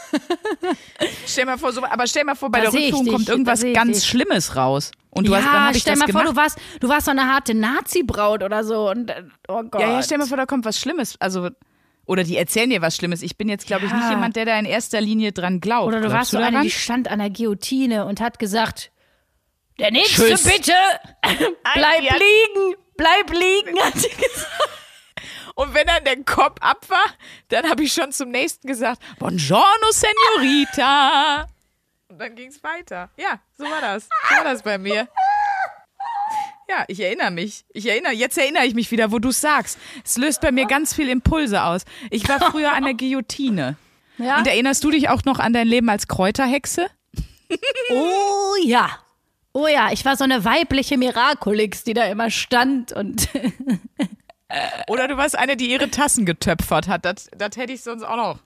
[1.25, 3.63] Stell mal vor, so, aber stell mal vor, bei Da der Rückführung dich, kommt irgendwas
[3.73, 4.07] ganz dich.
[4.07, 4.91] Schlimmes raus.
[5.11, 6.25] Und du ja, hast, dann hab ich stell mal gemacht.
[6.25, 9.81] vor, du warst, du warst so eine harte Nazi-Braut oder so und äh, oh Gott.
[9.81, 11.15] Ja, ja, stell mal vor, da kommt was Schlimmes.
[11.19, 11.49] Also,
[12.09, 13.21] oder die erzählen dir was Schlimmes.
[13.21, 15.85] Ich bin jetzt, glaube ich, nicht jemand, der da in erster Linie dran glaubt.
[15.89, 18.91] Oder du Glaubst warst so eine, die stand an der Guillotine und hat gesagt,
[19.77, 20.43] der nächste Tschüss.
[20.43, 20.73] bitte,
[21.75, 24.69] bleib liegen, bleib liegen, hat sie gesagt.
[25.53, 27.05] Und wenn dann der Kopf ab war,
[27.49, 31.47] dann habe ich schon zum nächsten gesagt, Buongiorno, Senorita.
[32.07, 33.11] Und dann ging es weiter.
[33.17, 34.05] Ja, so war das.
[34.29, 35.07] So war das bei mir.
[36.69, 37.65] Ja, ich erinnere mich.
[37.73, 39.79] Ich erinnere, jetzt erinnere ich mich wieder, wo du es sagst.
[40.05, 41.83] Es löst bei mir ganz viel Impulse aus.
[42.11, 43.75] Ich war früher an der Guillotine.
[44.19, 44.37] Ja?
[44.37, 46.87] Und erinnerst du dich auch noch an dein Leben als Kräuterhexe?
[47.91, 48.87] Oh ja.
[49.53, 53.27] Oh ja, ich war so eine weibliche Miraculix, die da immer stand und
[54.87, 57.05] Oder du warst eine, die ihre Tassen getöpfert hat.
[57.05, 58.39] Das, das hätte ich sonst auch noch.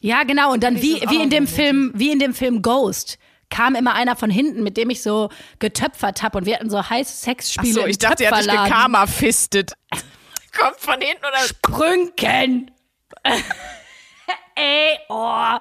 [0.00, 1.46] ja genau und dann wie wie in dem.
[1.46, 3.18] Film wie in dem Film Ghost
[3.52, 6.88] kam immer einer von hinten, mit dem ich so getöpfert habe und wir hatten so
[6.88, 9.74] heiße Sexspiele Achso, im ich dachte, er hat dich gekarma-fistet.
[10.58, 11.38] Kommt von hinten oder.
[11.38, 12.70] Sprünken.
[14.54, 15.56] Ey, oh.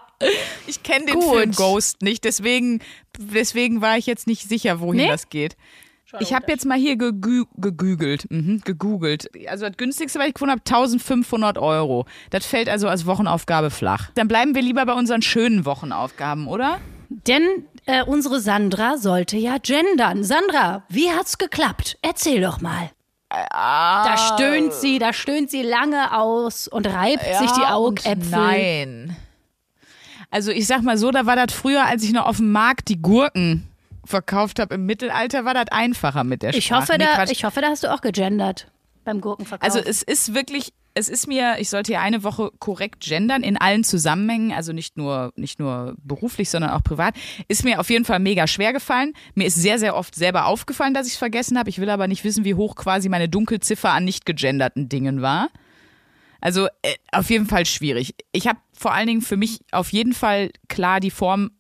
[0.67, 1.38] Ich kenne den Gut.
[1.38, 2.82] Film Ghost nicht, deswegen,
[3.17, 5.08] deswegen war ich jetzt nicht sicher, wohin Nee?
[5.08, 5.56] das geht.
[6.19, 9.30] Ich habe jetzt mal hier gegü gegügelt, mhm, gegoogelt.
[9.47, 12.06] Also das günstigste, was ich gefunden habe, 1500 Euro.
[12.32, 14.10] Das fällt also als Wochenaufgabe flach.
[14.15, 16.82] Dann bleiben wir lieber bei unseren schönen Wochenaufgaben, oder?
[17.27, 20.23] Denn äh, unsere Sandra sollte ja gendern.
[20.23, 21.97] Sandra, wie hat's geklappt?
[22.01, 22.91] Erzähl doch mal.
[23.29, 28.29] Da stöhnt sie, da stöhnt sie lange aus und reibt sich die Augäpfel.
[28.29, 29.15] Nein.
[30.29, 32.89] Also ich sag mal so, da war das früher, als ich noch auf dem Markt
[32.89, 33.67] die Gurken
[34.05, 36.81] verkauft habe im Mittelalter, war das einfacher mit der Ich Sprache.
[36.81, 37.31] hoffe, Nee, da, Quatsch.
[37.31, 38.67] ich hoffe, da hast du auch gegendert
[39.05, 39.63] beim Gurkenverkauf.
[39.63, 43.58] Also es ist wirklich, es ist mir, ich sollte ja eine Woche korrekt gendern in
[43.58, 47.15] allen Zusammenhängen, also nicht nur, nicht nur beruflich, sondern auch privat.
[47.47, 49.13] Ist mir auf jeden Fall mega schwer gefallen.
[49.34, 51.69] Mir ist sehr, sehr oft selber aufgefallen, dass ich es vergessen habe.
[51.69, 55.49] Ich will aber nicht wissen, wie hoch quasi meine Dunkelziffer an nicht gegenderten Dingen war.
[56.41, 58.15] Also äh, auf jeden Fall schwierig.
[58.32, 61.51] Ich habe vor allen Dingen für mich auf jeden Fall klar die Form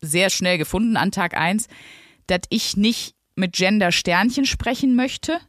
[0.00, 1.66] sehr schnell gefunden an Tag 1,
[2.28, 5.40] dass ich nicht mit Gender Sternchen sprechen möchte,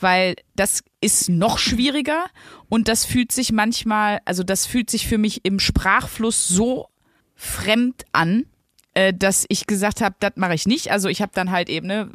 [0.00, 2.26] weil das ist noch schwieriger
[2.68, 6.88] und das fühlt sich manchmal, also das fühlt sich für mich im Sprachfluss so
[7.34, 8.46] fremd an,
[8.94, 10.90] äh, dass ich gesagt habe, das mache ich nicht.
[10.90, 12.10] Also ich habe dann halt eben, ne,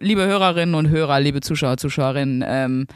[0.00, 2.86] liebe Hörerinnen und Hörer, liebe Zuschauer, Zuschauerinnen ähm,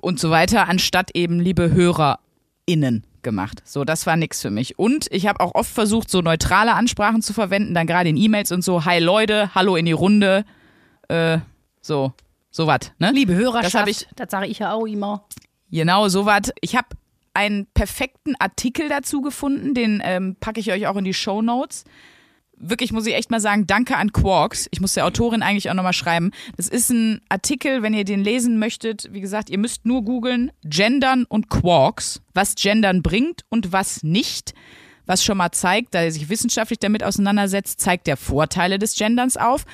[0.00, 3.62] und so weiter, anstatt eben liebe HörerInnen gemacht.
[3.64, 4.78] So, das war nix für mich.
[4.78, 8.52] Und ich habe auch oft versucht, so neutrale Ansprachen zu verwenden, dann gerade in E-Mails
[8.52, 10.44] und so, hi Leute, hallo in die Runde,
[11.08, 11.38] äh,
[11.80, 12.12] so,
[12.58, 12.92] so was.
[12.98, 13.12] Ne?
[13.12, 15.24] Liebe Hörerschaft, das, ich, das sage ich ja auch immer.
[15.70, 16.52] Genau, so was.
[16.60, 16.88] Ich habe
[17.32, 21.84] einen perfekten Artikel dazu gefunden, den ähm, packe ich euch auch in die Show Notes
[22.60, 24.66] wirklich muss ich echt mal sagen, danke an Quarks.
[24.72, 26.32] Ich muss der Autorin eigentlich auch nochmal schreiben.
[26.56, 29.08] Das ist ein Artikel, wenn ihr den lesen möchtet.
[29.12, 34.54] Wie gesagt, ihr müsst nur googeln Gendern und Quarks, was Gendern bringt und was nicht.
[35.06, 39.36] Was schon mal zeigt, da er sich wissenschaftlich damit auseinandersetzt, zeigt der Vorteile des Genderns
[39.36, 39.64] auf,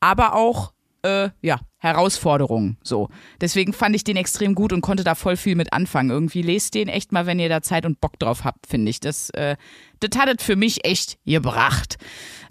[0.00, 0.73] aber auch
[1.04, 2.78] äh, ja, Herausforderungen.
[2.82, 3.08] So.
[3.40, 6.10] Deswegen fand ich den extrem gut und konnte da voll viel mit anfangen.
[6.10, 9.00] Irgendwie lest den echt mal, wenn ihr da Zeit und Bock drauf habt, finde ich.
[9.00, 9.56] Das, äh,
[10.00, 11.96] das hat es für mich echt gebracht.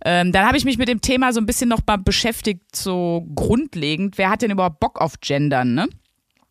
[0.05, 3.27] Ähm, dann habe ich mich mit dem Thema so ein bisschen noch mal beschäftigt, so
[3.35, 4.17] grundlegend.
[4.17, 5.87] Wer hat denn überhaupt Bock auf Gendern, ne?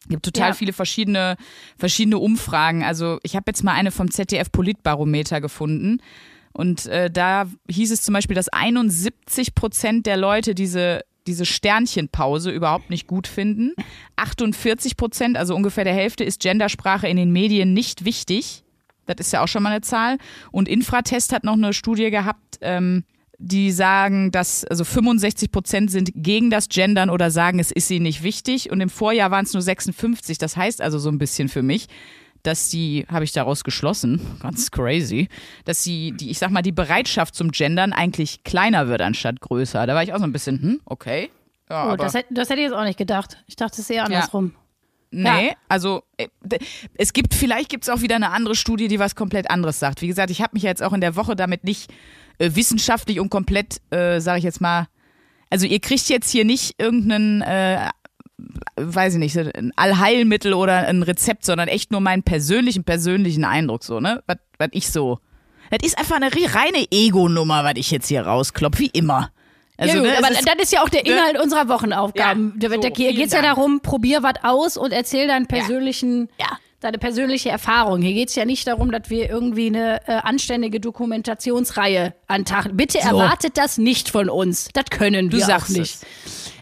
[0.00, 0.54] Es gibt total ja.
[0.54, 1.36] viele verschiedene,
[1.78, 2.82] verschiedene Umfragen.
[2.82, 5.98] Also ich habe jetzt mal eine vom ZDF Politbarometer gefunden.
[6.52, 12.50] Und äh, da hieß es zum Beispiel, dass 71 Prozent der Leute diese diese Sternchenpause
[12.50, 13.74] überhaupt nicht gut finden.
[14.16, 18.64] 48 Prozent, also ungefähr der Hälfte, ist Gendersprache in den Medien nicht wichtig.
[19.06, 20.18] Das ist ja auch schon mal eine Zahl.
[20.50, 23.04] Und Infratest hat noch eine Studie gehabt, ähm,
[23.38, 28.04] die sagen, dass also 65 Prozent sind gegen das Gendern oder sagen, es ist ihnen
[28.04, 28.70] nicht wichtig.
[28.70, 30.38] Und im Vorjahr waren es nur 56.
[30.38, 31.88] Das heißt also so ein bisschen für mich,
[32.42, 35.28] dass die, habe ich daraus geschlossen, ganz crazy,
[35.64, 39.86] dass sie, die, ich sag mal, die Bereitschaft zum Gendern eigentlich kleiner wird anstatt größer.
[39.86, 41.30] Da war ich auch so ein bisschen, hm, okay.
[41.70, 43.42] Ja, oh, das, hätte, das hätte ich jetzt auch nicht gedacht.
[43.46, 44.52] Ich dachte, es ist eher andersrum.
[44.54, 44.58] Ja.
[45.14, 45.54] Nee, ja.
[45.68, 46.28] also äh,
[46.94, 50.00] es gibt, vielleicht gibt es auch wieder eine andere Studie, die was komplett anderes sagt.
[50.00, 51.92] Wie gesagt, ich habe mich jetzt auch in der Woche damit nicht
[52.38, 54.88] äh, wissenschaftlich und komplett, äh, sage ich jetzt mal,
[55.50, 57.90] also ihr kriegt jetzt hier nicht irgendeinen äh,
[58.76, 63.84] weiß ich nicht, ein Allheilmittel oder ein Rezept, sondern echt nur meinen persönlichen, persönlichen Eindruck,
[63.84, 64.22] so, ne?
[64.26, 65.18] Was, was ich so.
[65.70, 69.30] Das ist einfach eine reine Ego-Nummer, was ich jetzt hier rausklopfe, wie immer.
[69.78, 71.10] Also, ja, gut, ne, aber ist, das ist ja auch der ne?
[71.10, 71.42] Inhalt ne?
[71.42, 72.58] unserer Wochenaufgaben.
[72.60, 76.46] Ja, so, da geht es ja darum, probier was aus und erzähl deinen persönlichen, ja.
[76.46, 76.58] ja.
[76.80, 78.02] deine persönliche Erfahrung.
[78.02, 82.76] Hier geht es ja nicht darum, dass wir irgendwie eine äh, anständige Dokumentationsreihe antachen.
[82.76, 83.08] Bitte so.
[83.08, 84.68] erwartet das nicht von uns.
[84.74, 85.94] Das können du wir sagst auch nicht.
[85.94, 86.06] Es.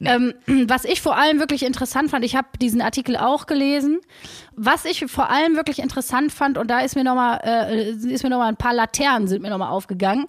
[0.01, 0.09] Nee.
[0.11, 0.35] Ähm,
[0.67, 4.01] was ich vor allem wirklich interessant fand, ich habe diesen Artikel auch gelesen.
[4.57, 8.31] Was ich vor allem wirklich interessant fand, und da ist mir nochmal, äh, ist mir
[8.31, 10.27] noch mal ein paar Laternen sind mir nochmal aufgegangen.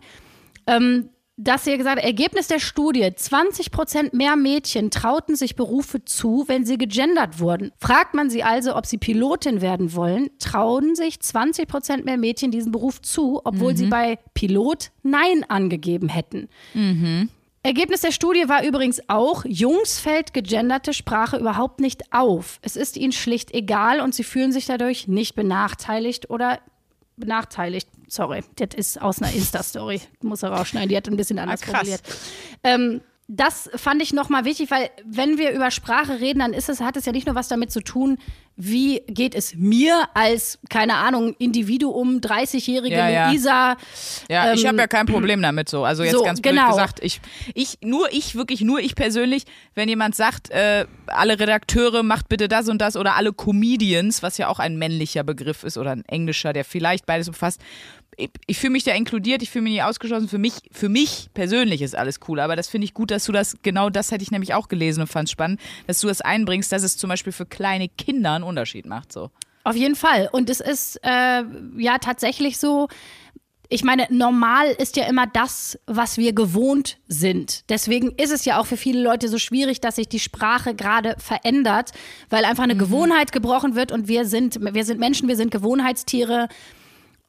[0.67, 1.09] Ähm,
[1.43, 6.43] dass ihr gesagt habt, Ergebnis der Studie, 20 Prozent mehr Mädchen trauten sich Berufe zu,
[6.47, 7.71] wenn sie gegendert wurden.
[7.79, 12.51] Fragt man sie also, ob sie Pilotin werden wollen, trauen sich 20 Prozent mehr Mädchen
[12.51, 13.77] diesen Beruf zu, obwohl mhm.
[13.77, 16.47] sie bei Pilot Nein angegeben hätten.
[16.75, 17.29] Mhm.
[17.63, 22.59] Ergebnis der Studie war übrigens auch, Jungs fällt gegenderte Sprache überhaupt nicht auf.
[22.63, 26.59] Es ist ihnen schlicht egal und sie fühlen sich dadurch nicht benachteiligt oder
[27.17, 27.87] benachteiligt.
[28.07, 30.01] Sorry, das ist aus einer Insta-Story.
[30.21, 32.01] Muss er rausschneiden, die hat ein bisschen anders ah, formuliert.
[32.63, 33.01] Ähm,
[33.33, 36.97] das fand ich nochmal wichtig, weil wenn wir über Sprache reden, dann ist es, hat
[36.97, 38.17] es ja nicht nur was damit zu tun,
[38.57, 43.77] wie geht es mir als, keine Ahnung, Individuum, 30-jährige ja, Luisa.
[44.29, 45.85] Ja, ähm, ich habe ja kein Problem damit so.
[45.85, 46.71] Also jetzt so, ganz blöd genau.
[46.71, 47.21] gesagt, ich,
[47.53, 52.49] ich, nur ich, wirklich nur ich persönlich, wenn jemand sagt, äh, alle Redakteure macht bitte
[52.49, 56.03] das und das oder alle Comedians, was ja auch ein männlicher Begriff ist oder ein
[56.05, 57.61] englischer, der vielleicht beides umfasst,
[58.17, 60.27] ich, ich fühle mich da inkludiert, ich fühle mich nicht ausgeschlossen.
[60.27, 62.39] Für mich, für mich persönlich ist alles cool.
[62.39, 65.01] Aber das finde ich gut, dass du das, genau das hätte ich nämlich auch gelesen
[65.01, 68.33] und fand es spannend, dass du das einbringst, dass es zum Beispiel für kleine Kinder
[68.33, 69.11] einen Unterschied macht.
[69.11, 69.31] So.
[69.63, 70.29] Auf jeden Fall.
[70.31, 71.43] Und es ist äh,
[71.77, 72.87] ja tatsächlich so,
[73.73, 77.63] ich meine, normal ist ja immer das, was wir gewohnt sind.
[77.69, 81.15] Deswegen ist es ja auch für viele Leute so schwierig, dass sich die Sprache gerade
[81.19, 81.91] verändert,
[82.29, 82.79] weil einfach eine mhm.
[82.79, 86.49] Gewohnheit gebrochen wird und wir sind, wir sind Menschen, wir sind Gewohnheitstiere.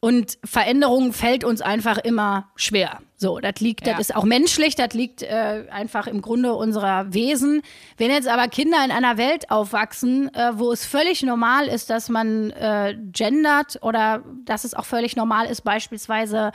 [0.04, 2.98] Und Veränderung fällt uns einfach immer schwer.
[3.16, 3.92] So, das liegt, Ja.
[3.92, 7.62] das ist auch menschlich, das liegt äh, einfach im Grunde unserer Wesen.
[7.98, 12.08] Wenn jetzt aber Kinder in einer Welt aufwachsen, äh, wo es völlig normal ist, dass
[12.08, 16.50] man äh, gendert oder dass es auch völlig normal ist, beispielsweise,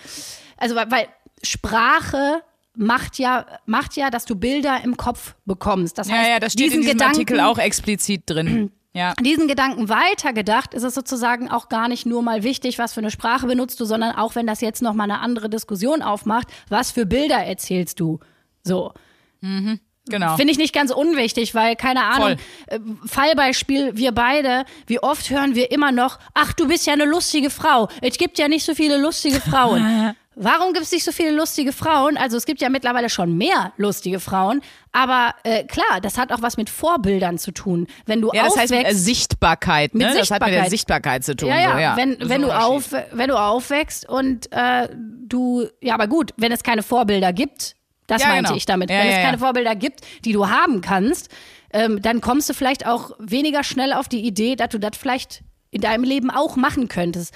[0.57, 1.07] also weil, weil
[1.41, 2.41] Sprache
[2.75, 5.97] macht ja, macht ja, dass du Bilder im Kopf bekommst.
[5.97, 8.71] Das Ja, heißt, ja, das steht diesen in diesem Gedanken, Artikel auch explizit drin.
[8.93, 9.13] Ja.
[9.21, 13.11] diesen Gedanken weitergedacht, ist es sozusagen auch gar nicht nur mal wichtig, was für eine
[13.11, 17.05] Sprache benutzt du, sondern auch wenn das jetzt nochmal eine andere Diskussion aufmacht, was für
[17.05, 18.19] Bilder erzählst du?
[18.63, 18.93] So.
[20.09, 20.35] Genau.
[20.35, 22.77] Finde ich nicht ganz unwichtig, weil, keine Ahnung, Voll.
[22.77, 27.05] äh, Fallbeispiel, wir beide, wie oft hören wir immer noch, ach, du bist ja eine
[27.05, 27.89] lustige Frau.
[28.01, 30.15] Es gibt ja nicht so viele lustige Frauen.
[30.39, 32.15] Warum gibt es nicht so viele lustige Frauen?
[32.15, 36.43] Also es gibt ja mittlerweile schon mehr lustige Frauen, aber äh, klar, das hat auch
[36.43, 37.87] was mit Vorbildern zu tun.
[38.05, 40.05] Wenn du Ja, das heißt mit aufwächst, äh, Sichtbarkeit, ne?
[40.09, 40.69] Mit Das hat mit der Sichtbarkeit.
[40.69, 41.49] Sichtbarkeit zu tun.
[41.49, 41.97] ja, ja, so, ja.
[41.97, 44.87] wenn, wenn, du auf, wenn du aufwächst und äh,
[45.25, 48.57] du, ja, aber gut, wenn es keine Vorbilder gibt, das Ja, meinte genau.
[48.57, 49.39] ich damit, Ja, wenn es keine.
[49.39, 51.29] Vorbilder gibt, die du haben kannst,
[51.73, 55.41] ähm, dann kommst du vielleicht auch weniger schnell auf die Idee, dass du das vielleicht
[55.71, 57.33] in deinem Leben auch machen könntest.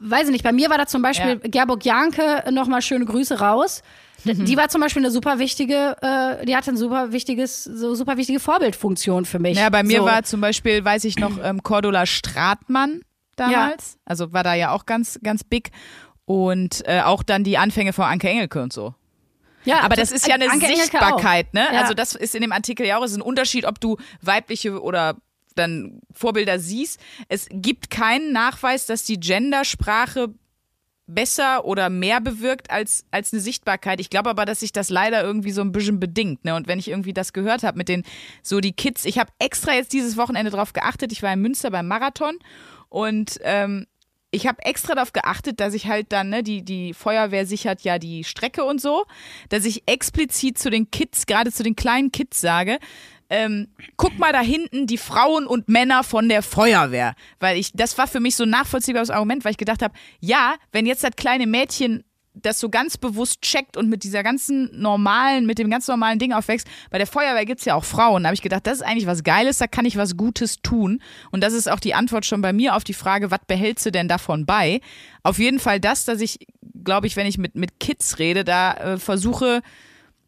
[0.00, 1.48] Weiß ich nicht, bei mir war da zum Beispiel Ja.
[1.50, 3.82] Gerburg Janke, nochmal schöne Grüße raus.
[4.24, 8.16] Die war zum Beispiel eine super wichtige, äh, die hatte ein super wichtiges, so super
[8.16, 9.58] wichtige Vorbildfunktion für mich.
[9.58, 10.06] Ja, bei mir so.
[10.06, 13.02] war zum Beispiel, weiß ich noch, ähm, Cordula Stratmann
[13.36, 13.98] damals.
[14.06, 15.72] Also war da ja auch ganz, ganz big.
[16.24, 18.94] Und äh, auch dann die Anfänge von Anke Engelke und so.
[19.64, 21.66] ja, Aber das ist ja eine Anke Sichtbarkeit, ne?
[21.70, 21.82] Ja.
[21.82, 24.80] Also das ist in dem Artikel ja auch, es ist ein Unterschied, ob du weibliche
[24.80, 25.16] oder
[25.54, 27.00] dann Vorbilder siehst.
[27.28, 30.34] Es gibt keinen Nachweis, dass die Gendersprache
[31.06, 34.00] besser oder mehr bewirkt als, als eine Sichtbarkeit.
[34.00, 36.44] Ich glaube aber, dass sich das leider irgendwie so ein bisschen bedingt.
[36.44, 36.54] Ne?
[36.54, 38.04] Und wenn ich irgendwie das gehört habe mit den,
[38.42, 41.70] so die Kids, ich habe extra jetzt dieses Wochenende drauf geachtet, ich war in Münster
[41.70, 42.38] beim Marathon
[42.88, 43.86] und ähm,
[44.34, 47.98] ich habe extra darauf geachtet, dass ich halt dann, ne, die, die Feuerwehr sichert ja
[47.98, 49.04] die Strecke und so,
[49.48, 52.78] dass ich explizit zu den Kids, gerade zu den kleinen Kids sage,
[53.34, 57.14] ähm, guck mal da hinten die Frauen und Männer von der Feuerwehr.
[57.40, 60.54] Weil ich, das war für mich so ein nachvollziehbares Argument, weil ich gedacht habe, ja,
[60.72, 65.46] wenn jetzt das kleine Mädchen das so ganz bewusst checkt und mit dieser ganzen normalen,
[65.46, 68.24] mit dem ganz normalen Ding aufwächst, bei der Feuerwehr gibt's ja auch Frauen.
[68.24, 71.00] Da habe ich gedacht, das ist eigentlich was Geiles, da kann ich was Gutes tun.
[71.30, 73.92] Und das ist auch die Antwort schon bei mir auf die Frage, was behältst du
[73.92, 74.80] denn davon bei?
[75.22, 76.46] Auf jeden Fall das, dass ich,
[76.82, 79.62] glaube ich, wenn ich mit, mit Kids rede, da äh, versuche,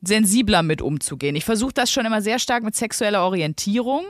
[0.06, 1.36] sensibler mit umzugehen.
[1.36, 4.04] Ich versuche das schon immer sehr stark mit sexueller Orientierung.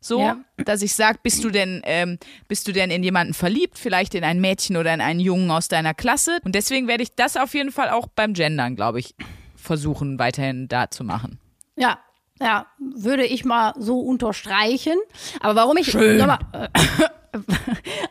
[0.00, 0.36] So, Ja.
[0.58, 4.22] dass ich sage, bist du denn, ähm, bist du denn in jemanden verliebt, vielleicht in
[4.22, 6.38] ein Mädchen oder in einen Jungen aus deiner Klasse?
[6.44, 9.14] Und deswegen werde ich das auf jeden Fall auch beim Gendern, glaube ich,
[9.56, 11.38] versuchen, weiterhin da zu machen.
[11.76, 11.98] Ja,
[12.44, 14.96] ja, würde ich mal so unterstreichen.
[15.40, 16.68] Aber warum ich nochmal, äh,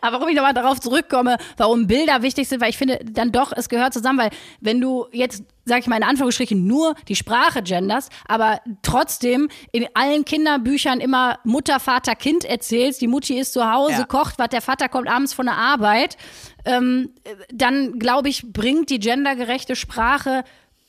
[0.02, 3.54] aber warum ich nochmal darauf zurückkomme, warum Bilder wichtig sind, weil ich finde dann doch,
[3.56, 7.62] es gehört zusammen, weil wenn du jetzt, sag ich mal in Anführungsstrichen, nur die Sprache
[7.62, 13.72] genders, aber trotzdem in allen Kinderbüchern immer Mutter, Vater, Kind erzählst, die Mutti ist zu
[13.72, 14.06] Hause, Ja.
[14.06, 16.18] kocht, was der Vater kommt abends von der Arbeit,
[16.66, 17.12] ähm,
[17.54, 20.44] dann glaube ich, bringt die gendergerechte Sprache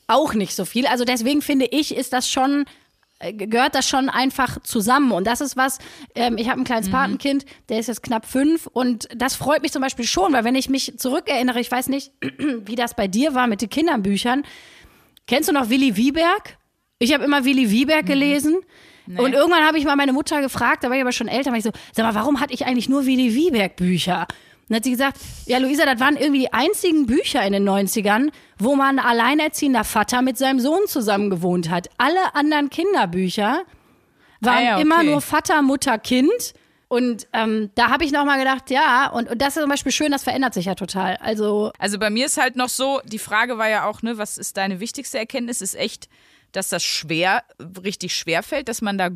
[0.07, 0.87] auch nicht so viel.
[0.87, 2.65] Also deswegen finde ich, ist das schon
[3.19, 5.11] gehört das schon einfach zusammen.
[5.11, 5.79] Und das ist was,
[6.15, 9.71] ähm, ich habe ein kleines Patenkind, der ist jetzt knapp fünf und das freut mich
[9.71, 13.33] zum Beispiel schon, weil wenn ich mich zurückerinnere, ich weiß nicht, wie das bei dir
[13.33, 14.43] war mit den Kinderbüchern.
[15.27, 16.57] Kennst du noch Willi Wieberg?
[16.99, 18.57] Ich habe immer Willi Wieberg gelesen.
[19.07, 21.57] Und irgendwann habe ich mal meine Mutter gefragt, da war ich aber schon älter, war
[21.57, 24.27] ich so, sag mal, warum hatte ich eigentlich nur Willi Wieberg Bücher?
[24.67, 27.69] Und dann hat sie gesagt, ja, Luisa, das waren irgendwie die einzigen Bücher in den
[27.69, 31.87] 90ern, wo man ein alleinerziehender Vater mit seinem Sohn zusammen gewohnt hat.
[31.97, 33.61] Alle anderen Kinderbücher
[34.41, 34.81] waren Ah ja, okay.
[34.81, 36.53] immer nur Vater, Mutter, Kind.
[36.87, 40.11] Und ähm, da habe ich nochmal gedacht, ja, und, und das ist zum Beispiel schön,
[40.11, 41.17] das verändert sich ja total.
[41.17, 44.37] Also, Also bei mir ist halt noch so, die Frage war ja auch, ne, was
[44.37, 45.61] ist deine wichtigste Erkenntnis?
[45.61, 46.09] Ist echt,
[46.51, 47.43] dass das schwer,
[47.83, 49.09] richtig schwer fällt, dass man da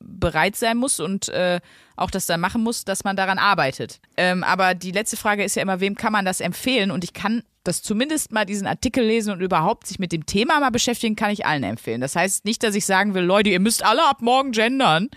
[0.00, 1.60] bereit sein muss und äh,
[1.96, 4.00] auch das dann machen muss, dass man daran arbeitet.
[4.16, 6.90] Ähm, aber die letzte Frage ist ja immer, wem kann man das empfehlen?
[6.90, 10.58] Und ich kann das zumindest mal diesen Artikel lesen und überhaupt sich mit dem Thema
[10.60, 12.00] mal beschäftigen, kann ich allen empfehlen.
[12.00, 15.08] Das heißt nicht, dass ich sagen will, Leute, ihr müsst alle ab morgen gendern.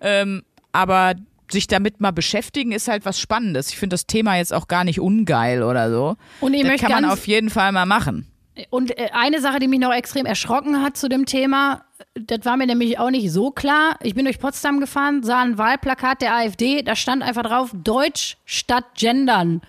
[0.00, 0.42] Ähm,
[0.72, 1.14] aber
[1.50, 3.68] sich damit mal beschäftigen ist halt was Spannendes.
[3.70, 6.16] Ich finde das Thema jetzt auch gar nicht ungeil oder so.
[6.40, 8.26] Und ich das möchte kann man auf jeden Fall mal machen.
[8.70, 12.56] Und äh, eine Sache, die mich noch extrem erschrocken hat zu dem Thema, das war
[12.56, 13.96] mir nämlich auch nicht so klar.
[14.02, 18.36] Ich bin durch Potsdam gefahren, sah ein Wahlplakat der AfD, da stand einfach drauf, Deutsch
[18.44, 19.62] statt Gendern.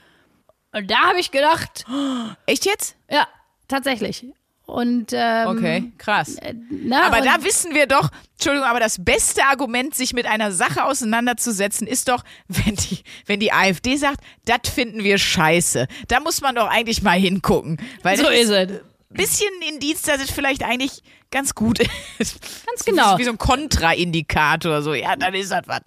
[0.73, 1.85] Und da habe ich gedacht,
[2.45, 2.95] Echt jetzt?
[3.09, 3.27] ja,
[3.67, 4.25] tatsächlich.
[4.65, 6.37] Und ähm, Okay, krass.
[6.69, 10.85] na, Aber da wissen wir doch, Entschuldigung, aber das beste Argument, sich mit einer Sache
[10.85, 15.87] auseinanderzusetzen, ist doch, wenn die, wenn die AfD sagt, das finden wir scheiße.
[16.07, 17.77] Da muss man doch eigentlich mal hingucken.
[18.03, 18.81] So ist es.
[19.13, 21.79] Ein bisschen Indiz, dass es vielleicht eigentlich ganz gut
[22.19, 22.39] ist.
[22.65, 23.17] Ganz genau.
[23.17, 25.81] Wie so ein Kontraindikator, so, ja, dann ist das was.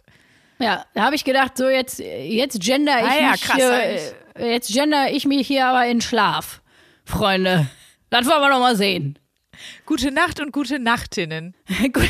[0.58, 3.56] Ja, da habe ich gedacht, so jetzt, jetzt gender ich Ah ja, mich krass,
[4.36, 6.62] hier, jetzt gender ich mich hier aber in Schlaf,
[7.04, 7.66] Freunde.
[8.08, 9.18] Das wollen wir noch mal sehen.
[9.84, 11.54] Gute Nacht und gute Nachtinnen.
[11.92, 12.08] Gut.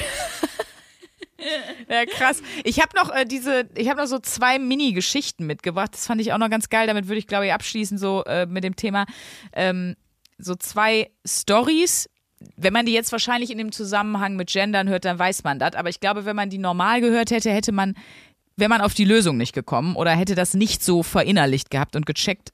[1.89, 2.43] Ja, krass.
[2.65, 5.91] Ich habe noch äh, diese, ich habe noch so zwei Mini-Geschichten mitgebracht.
[5.95, 6.87] Das fand ich auch noch ganz geil.
[6.87, 9.07] Damit würde ich, glaube ich, abschließen, so äh, mit dem Thema.
[9.53, 9.97] Ähm,
[10.39, 12.09] so zwei Stories.
[12.57, 15.75] Wenn man die jetzt wahrscheinlich in dem Zusammenhang mit Gendern hört, dann weiß man das.
[15.75, 17.95] Aber ich glaube, wenn man die normal gehört hätte, hätte man,
[18.57, 22.07] wäre man auf die Lösung nicht gekommen oder hätte das nicht so verinnerlicht gehabt und
[22.07, 22.53] gecheckt.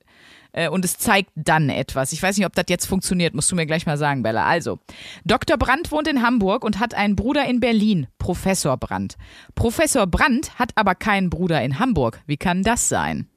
[0.52, 2.12] Äh, und es zeigt dann etwas.
[2.12, 4.46] Ich weiß nicht, ob das jetzt funktioniert, musst du mir gleich mal sagen, Bella.
[4.46, 4.78] Also,
[5.24, 5.56] Dr.
[5.56, 9.16] Brandt wohnt in Hamburg und hat einen Bruder in Berlin, Professor Brandt.
[9.54, 12.20] Professor Brandt hat aber keinen Bruder in Hamburg.
[12.26, 13.28] Wie kann das sein?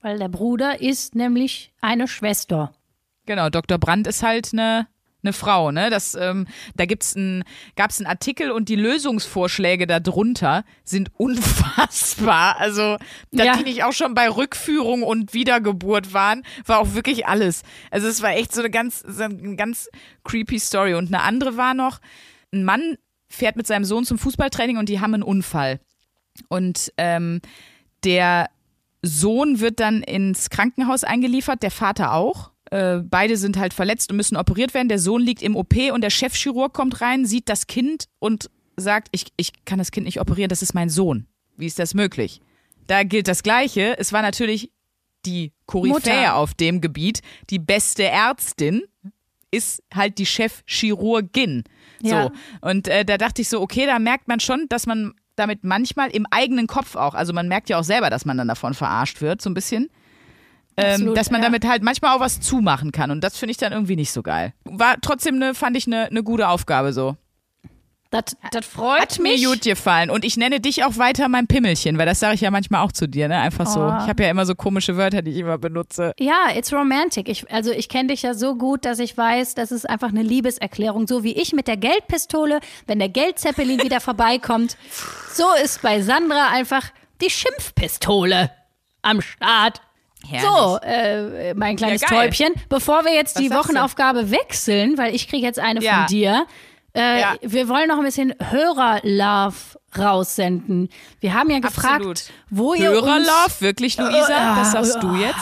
[0.00, 2.72] Weil der Bruder ist nämlich eine Schwester.
[3.26, 3.78] Genau, Dr.
[3.78, 4.86] Brandt ist halt eine
[5.24, 5.88] eine Frau, ne?
[5.88, 7.44] Das, ähm, da gibt's ein,
[7.76, 12.56] gab's einen Artikel und die Lösungsvorschläge darunter sind unfassbar.
[12.58, 12.96] Also,
[13.30, 13.56] dass Ja.
[13.56, 17.62] die nicht auch schon bei Rückführung und Wiedergeburt waren, war auch wirklich alles.
[17.92, 19.88] Also es war echt so eine ganz, so eine ganz
[20.24, 20.94] creepy Story.
[20.94, 22.00] Und eine andere war noch,
[22.52, 22.96] ein Mann
[23.28, 25.78] fährt mit seinem Sohn zum Fußballtraining und die haben einen Unfall.
[26.48, 27.40] Und ähm,
[28.02, 28.50] der
[29.02, 32.50] Sohn wird dann ins Krankenhaus eingeliefert, der Vater auch.
[32.72, 34.88] Äh, beide sind halt verletzt und müssen operiert werden.
[34.88, 39.08] Der Sohn liegt im OP und der Chefchirurg kommt rein, sieht das Kind und sagt,
[39.12, 41.26] ich, ich kann das Kind nicht operieren, das ist mein Sohn.
[41.58, 42.40] Wie ist das möglich?
[42.86, 43.98] Da gilt das Gleiche.
[43.98, 44.72] Es war natürlich
[45.26, 48.82] die Koryphäe auf dem Gebiet, die beste Ärztin
[49.50, 51.64] ist halt die Chefchirurgin.
[52.00, 52.22] Ja.
[52.24, 52.30] So.
[52.62, 56.08] Und äh, da dachte ich so, okay, da merkt man schon, dass man damit manchmal
[56.08, 59.20] im eigenen Kopf auch, also man merkt ja auch selber, dass man dann davon verarscht
[59.20, 59.90] wird, so ein bisschen.
[60.76, 61.48] Ähm, Absolut, dass man ja.
[61.48, 63.10] damit halt manchmal auch was zumachen kann.
[63.10, 64.54] Und das finde ich dann irgendwie nicht so geil.
[64.64, 67.16] War trotzdem eine, fand ich eine, eine gute Aufgabe so.
[68.12, 69.44] Das, das freut Hat mir mich.
[69.46, 70.10] gut gefallen.
[70.10, 72.92] Und ich nenne dich auch weiter mein Pimmelchen, weil das sage ich ja manchmal auch
[72.92, 73.38] zu dir, ne?
[73.38, 73.80] Einfach so.
[73.80, 73.86] Oh.
[73.86, 76.12] Ich habe ja immer so komische Wörter, die ich immer benutze.
[76.20, 77.26] Ja, it's romantic.
[77.30, 80.22] Ich, also ich kenne dich ja so gut, dass ich weiß, das ist einfach eine
[80.22, 81.06] Liebeserklärung.
[81.06, 84.76] So wie ich mit der Geldpistole, wenn der Geldzeppelin wieder vorbeikommt.
[85.32, 86.90] So ist bei Sandra einfach
[87.22, 88.50] die Schimpfpistole
[89.00, 89.80] am Start.
[90.40, 92.08] So, äh, mein kleines Ja.
[92.08, 92.52] Täubchen.
[92.68, 93.68] Bevor wir jetzt die sagst du?
[93.74, 95.98] Wochenaufgabe wechseln, weil ich kriege jetzt eine Ja.
[95.98, 96.46] von dir.
[96.94, 97.34] Äh, Ja.
[97.42, 99.54] Wir wollen noch ein bisschen Hörer-Love
[99.98, 100.88] raussenden.
[101.20, 102.22] Wir haben ja gefragt, Absolut.
[102.50, 103.00] wo ihr uns...
[103.06, 104.18] Hörerlove, wirklich, Luisa?
[104.52, 105.36] Äh, Das sagst äh, du jetzt?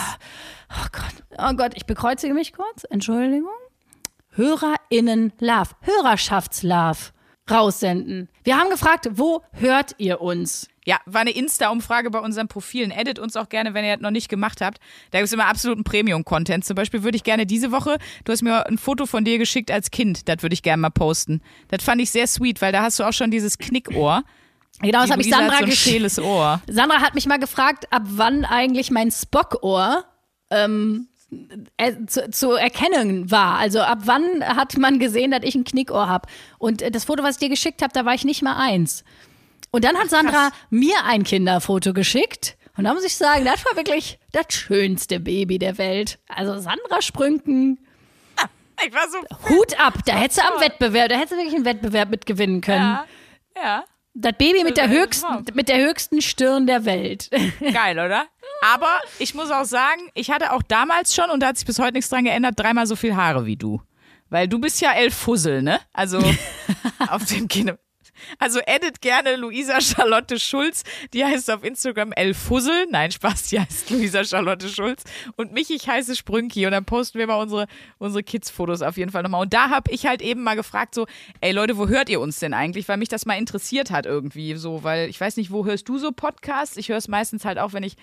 [0.71, 2.83] Oh Gott, oh Gott, ich bekreuzige mich kurz.
[2.89, 3.49] Entschuldigung.
[4.35, 7.11] HörerInnen Love, Hörerschaftslove
[7.49, 8.29] raussenden.
[8.43, 10.67] Wir haben gefragt, wo hört ihr uns?
[10.85, 12.89] Ja, war eine Insta-Umfrage bei unseren Profilen.
[12.89, 14.79] Edit uns auch gerne, wenn ihr das noch nicht gemacht habt.
[15.11, 16.65] Da gibt es immer absoluten Premium-Content.
[16.65, 19.69] Zum Beispiel würde ich gerne diese Woche, du hast mir ein Foto von dir geschickt
[19.69, 21.41] als Kind, das würde ich gerne mal posten.
[21.67, 24.23] Das fand ich sehr sweet, weil da hast du auch schon dieses Knickohr.
[24.81, 25.93] Genau, das habe ich Luisa hat Sandra so ein geschickt.
[25.93, 26.61] schäles Ohr.
[26.67, 30.05] Sandra hat mich mal gefragt, ab wann eigentlich mein Spock-Ohr
[30.49, 31.07] ähm,
[31.77, 33.57] äh, zu, zu erkennen war.
[33.57, 36.27] Also ab wann hat man gesehen, dass ich ein Knickohr habe?
[36.57, 39.03] Und äh, das Foto, was ich dir geschickt habe, da war ich nicht mal eins.
[39.71, 42.57] Und dann hat Sandra mir ein Kinderfoto geschickt.
[42.77, 46.19] Und da muss ich sagen, das war wirklich das schönste Baby der Welt.
[46.27, 47.79] Also Sandra Sprünken,
[48.85, 49.19] Ich war so.
[49.49, 49.93] Hut ab.
[50.05, 52.79] Da hättest du am Wettbewerb, da hättest du wirklich einen Wettbewerb mitgewinnen können.
[52.79, 53.05] Ja,
[53.55, 53.83] ja.
[54.13, 57.29] Das Baby mit der höchsten, mit der höchsten Stirn der Welt.
[57.73, 58.25] Geil, oder?
[58.61, 61.79] Aber ich muss auch sagen, ich hatte auch damals schon, und da hat sich bis
[61.79, 63.81] heute nichts dran geändert, dreimal so viel Haare wie du.
[64.29, 65.79] Weil du bist ja elf Fussel, ne?
[65.93, 66.19] Also
[67.07, 67.73] auf dem Kino.
[68.39, 70.83] Also edit gerne Luisa Charlotte Schulz.
[71.13, 72.87] Die heißt auf Instagram elf Fussel.
[72.89, 75.03] Nein, Spaß, die heißt Luisa Charlotte Schulz.
[75.35, 76.65] Und mich, ich heiße Sprünki.
[76.65, 79.41] Und dann posten wir mal unsere, unsere Kids-Fotos auf jeden Fall nochmal.
[79.41, 81.07] Und da habe ich halt eben mal gefragt, so,
[81.41, 82.87] ey Leute, wo hört ihr uns denn eigentlich?
[82.87, 84.83] Weil mich das mal interessiert hat irgendwie so.
[84.83, 86.77] Weil ich weiß nicht, wo hörst du so Podcasts?
[86.77, 87.95] Ich höre es meistens halt auch, wenn ich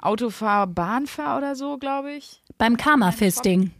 [0.00, 2.42] Auto fahre, Bahn fahre oder so, glaube ich.
[2.58, 3.72] Beim Karma-Fisting.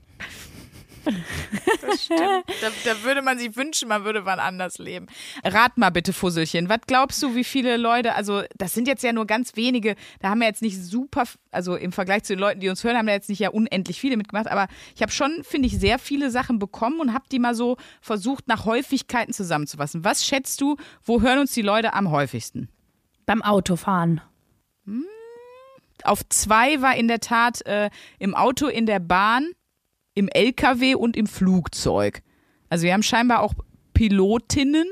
[1.99, 2.45] Stimmt.
[2.61, 5.07] Da, da würde man sich wünschen, man würde wann anders leben.
[5.45, 6.69] Rat mal bitte, Fusselchen.
[6.69, 10.31] Was glaubst du, wie viele Leute, also das sind jetzt ja nur ganz wenige, da
[10.31, 13.07] haben wir jetzt nicht super, also im Vergleich zu den Leuten, die uns hören, haben
[13.07, 16.31] wir jetzt nicht ja unendlich viele mitgemacht, aber ich habe schon, finde ich, sehr viele
[16.31, 20.05] Sachen bekommen und habe die mal so versucht, nach Häufigkeiten zusammenzufassen.
[20.05, 22.69] Was schätzt du, wo hören uns die Leute am häufigsten?
[23.27, 24.21] Beim Autofahren.
[26.05, 29.51] Auf zwei war in der Tat äh, im Auto, in der Bahn,
[30.17, 32.23] im LKW und im Flugzeug.
[32.69, 33.55] Also wir haben scheinbar auch
[33.95, 34.89] Pilotinnen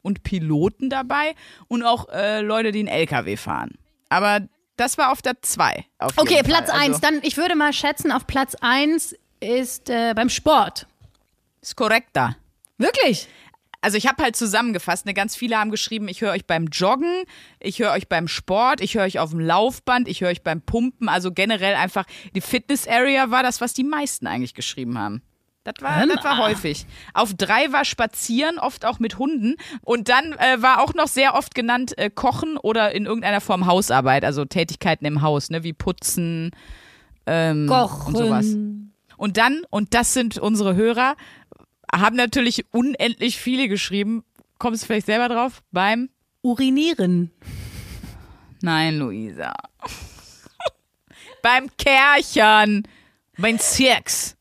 [0.00, 1.34] und Piloten dabei
[1.66, 3.72] und auch äh, Leute, die einen LKW fahren.
[4.08, 4.40] Aber
[4.76, 5.84] das war auf der 2.
[6.16, 6.80] Okay, Platz Fall.
[6.80, 6.88] 1.
[6.88, 10.86] Also, Dann, ich würde mal schätzen, auf Platz 1 ist äh, beim Sport.
[11.60, 12.36] ist korrekt da.
[12.78, 13.28] Wirklich?
[13.80, 17.22] Also ich habe halt zusammengefasst, ne, ganz viele haben geschrieben, ich höre euch beim Joggen,
[17.60, 20.60] ich höre euch beim Sport, ich höre euch auf dem Laufband, ich höre euch beim
[20.62, 22.04] Pumpen, also generell einfach
[22.34, 25.22] die Fitness Area war das, was die meisten eigentlich geschrieben haben.
[25.64, 26.86] Das war, das war häufig.
[27.12, 29.56] Auf drei war Spazieren, oft auch mit Hunden.
[29.82, 33.66] Und dann äh, war auch noch sehr oft genannt äh, Kochen oder in irgendeiner Form
[33.66, 36.52] Hausarbeit, also Tätigkeiten im Haus, ne, wie Putzen
[37.26, 38.14] ähm, Kochen.
[38.14, 38.46] und sowas.
[39.18, 41.16] Und dann, und das sind unsere Hörer,
[41.94, 44.24] haben natürlich unendlich viele geschrieben.
[44.58, 45.62] Kommst du vielleicht selber drauf?
[45.72, 46.10] Beim?
[46.42, 47.30] Urinieren.
[48.60, 49.52] Nein, Luisa.
[51.42, 52.82] Beim Kärchern.
[53.36, 54.36] Beim Sex.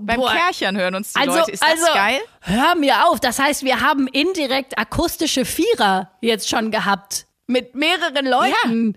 [0.00, 0.32] Beim Boah.
[0.32, 1.50] Kärchern hören uns die Also, Leute.
[1.52, 2.20] Ist das also, geil?
[2.40, 3.20] hör mir auf.
[3.20, 7.26] Das heißt, wir haben indirekt akustische Vierer jetzt schon gehabt.
[7.46, 8.96] Mit mehreren Leuten.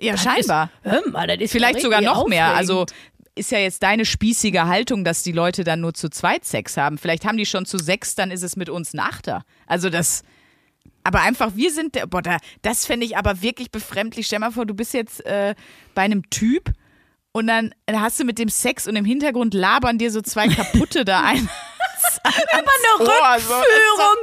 [0.00, 0.70] Ja, Das scheinbar.
[0.82, 2.48] Ist, hör mal, das ist Vielleicht ja sogar noch mehr.
[2.54, 2.94] Also aufregend.
[3.36, 6.98] Ist ja jetzt deine spießige Haltung, dass die Leute dann nur zu zweit Sex haben.
[6.98, 9.44] Vielleicht haben die schon zu sechs, dann ist es mit uns ein Achter.
[9.66, 10.22] Also das.
[11.04, 12.06] Aber einfach, wir sind der.
[12.06, 14.26] Boah, da, das fände ich aber wirklich befremdlich.
[14.26, 15.54] Stell mal vor, du bist jetzt äh,
[15.94, 16.72] bei einem Typ
[17.32, 21.04] und dann hast du mit dem Sex und im Hintergrund labern dir so zwei kaputte
[21.04, 21.48] da ein.
[22.24, 22.62] Über
[22.98, 24.16] eine Rückführung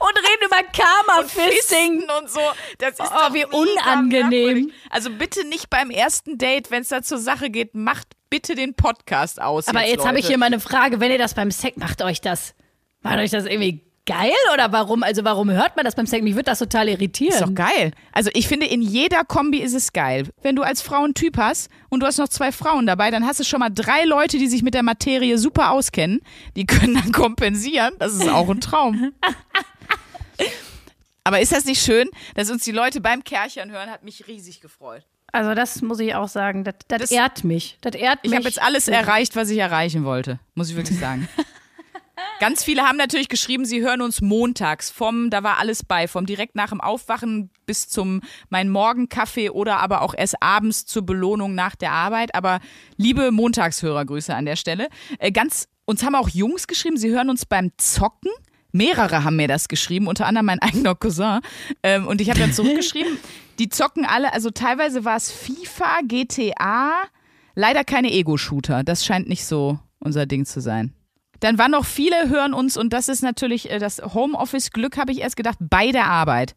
[0.00, 2.02] und reden über Karma-Fisting.
[2.20, 2.40] und so.
[2.78, 4.28] Das ist Oh, doch wie unangenehm.
[4.28, 4.74] merkwürdig.
[4.90, 8.74] Also bitte nicht beim ersten Date, wenn es da zur Sache geht, macht bitte den
[8.74, 9.68] Podcast aus.
[9.68, 11.00] Aber jetzt, habe ich hier mal eine Frage.
[11.00, 12.54] Wenn ihr das beim Sex, macht euch das,
[13.02, 15.02] macht euch das irgendwie geil oder warum?
[15.02, 16.22] Also warum hört man das beim Sex?
[16.22, 17.34] Mich würde das total irritieren.
[17.34, 17.92] Ist doch geil.
[18.12, 20.28] Also ich finde, in jeder Kombi ist es geil.
[20.42, 23.26] Wenn du als Frau einen Typ hast und du hast noch zwei Frauen dabei, dann
[23.26, 26.20] hast du schon mal drei Leute, die sich mit der Materie super auskennen.
[26.56, 27.94] Die können dann kompensieren.
[27.98, 29.12] Das ist auch ein Traum.
[31.24, 33.90] Aber ist das nicht schön, dass uns die Leute beim Kärchern hören?
[33.90, 35.04] Hat mich riesig gefreut.
[35.32, 36.64] Also das muss ich auch sagen.
[36.64, 37.78] Das, das, Das- ehrt mich.
[37.80, 41.28] Das ehrt Ich habe jetzt alles erreicht, was ich erreichen wollte, muss ich wirklich sagen.
[42.38, 46.24] Ganz viele haben natürlich geschrieben, sie hören uns montags vom, da war alles bei, vom
[46.26, 51.54] direkt nach dem Aufwachen bis zum mein Morgenkaffee oder aber auch erst abends zur Belohnung
[51.54, 52.34] nach der Arbeit.
[52.34, 52.60] Aber
[52.96, 54.88] liebe Montagshörergrüße an der Stelle.
[55.18, 58.30] Äh, ganz, uns haben auch Jungs geschrieben, sie hören uns beim Zocken.
[58.72, 61.40] Mehrere haben mir das geschrieben, unter anderem mein eigener Cousin.
[61.82, 63.18] Ähm, und ich habe dann zurückgeschrieben,
[63.60, 66.94] die zocken alle, also teilweise war es FIFA, GTA,
[67.54, 68.82] leider keine Ego-Shooter.
[68.84, 70.94] Das scheint nicht so unser Ding zu sein.
[71.40, 75.20] Dann waren noch viele hören uns und das ist natürlich äh, das Homeoffice-Glück, habe ich
[75.20, 76.56] erst gedacht, bei der Arbeit.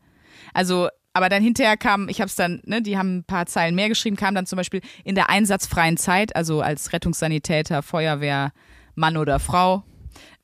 [0.53, 3.75] Also, aber dann hinterher kam, ich habe es dann, ne, die haben ein paar Zeilen
[3.75, 8.53] mehr geschrieben, kam dann zum Beispiel in der einsatzfreien Zeit, also als Rettungssanitäter, Feuerwehr,
[8.95, 9.83] Mann oder Frau.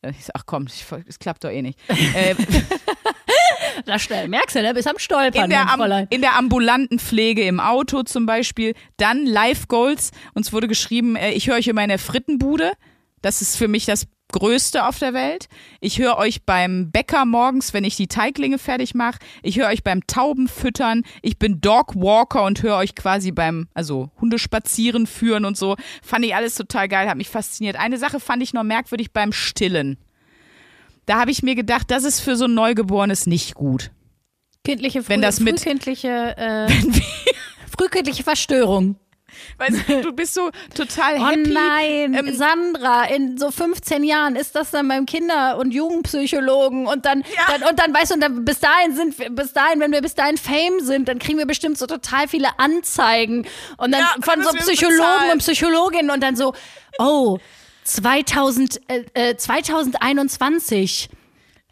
[0.01, 0.67] Äh, Ich sag, ach komm,
[1.07, 1.79] es klappt doch eh nicht.
[2.15, 2.35] äh,
[3.85, 4.27] da schnell.
[4.27, 4.73] Merkst du, ne?
[4.73, 8.73] Bist am Stolpern, in der, am, in der ambulanten Pflege im Auto zum Beispiel.
[8.97, 10.11] Dann Life Goals.
[10.33, 12.73] Uns wurde geschrieben, äh, ich höre euch in der Frittenbude.
[13.21, 15.47] Das ist für mich das Größte auf der Welt.
[15.79, 19.19] Ich höre euch beim Bäcker morgens, wenn ich die Teiglinge fertig mache.
[19.41, 21.03] Ich höre euch beim Taubenfüttern.
[21.21, 25.75] Ich bin Dog Walker und höre euch quasi beim, also Hundespazieren führen und so.
[26.03, 27.75] Fand ich alles total geil, hat mich fasziniert.
[27.75, 29.97] Eine Sache fand ich noch merkwürdig beim Stillen.
[31.09, 33.89] Da habe ich mir gedacht, das ist für so ein Neugeborenes nicht gut.
[34.63, 36.67] Kindliche, früh, Wenn das mit- frühkindliche, äh,
[37.77, 38.95] frühkindliche Verstörung.
[39.57, 41.49] Weißt du, du bist so total Oh happy.
[41.51, 47.05] nein, Ähm, Sandra, in so 15 Jahren ist das dann beim Kinder- und Jugendpsychologen und
[47.05, 49.91] dann, dann und dann weißt du, und dann bis dahin sind wir, bis dahin, wenn
[49.91, 53.47] wir bis dahin Fame sind, dann kriegen wir bestimmt so total viele Anzeigen
[53.77, 55.31] und dann Ja, von so Psychologen bezahlen.
[55.31, 56.53] und Psychologinnen und dann so,
[56.97, 57.37] oh,
[57.89, 61.09] 2000, äh, äh, 2021.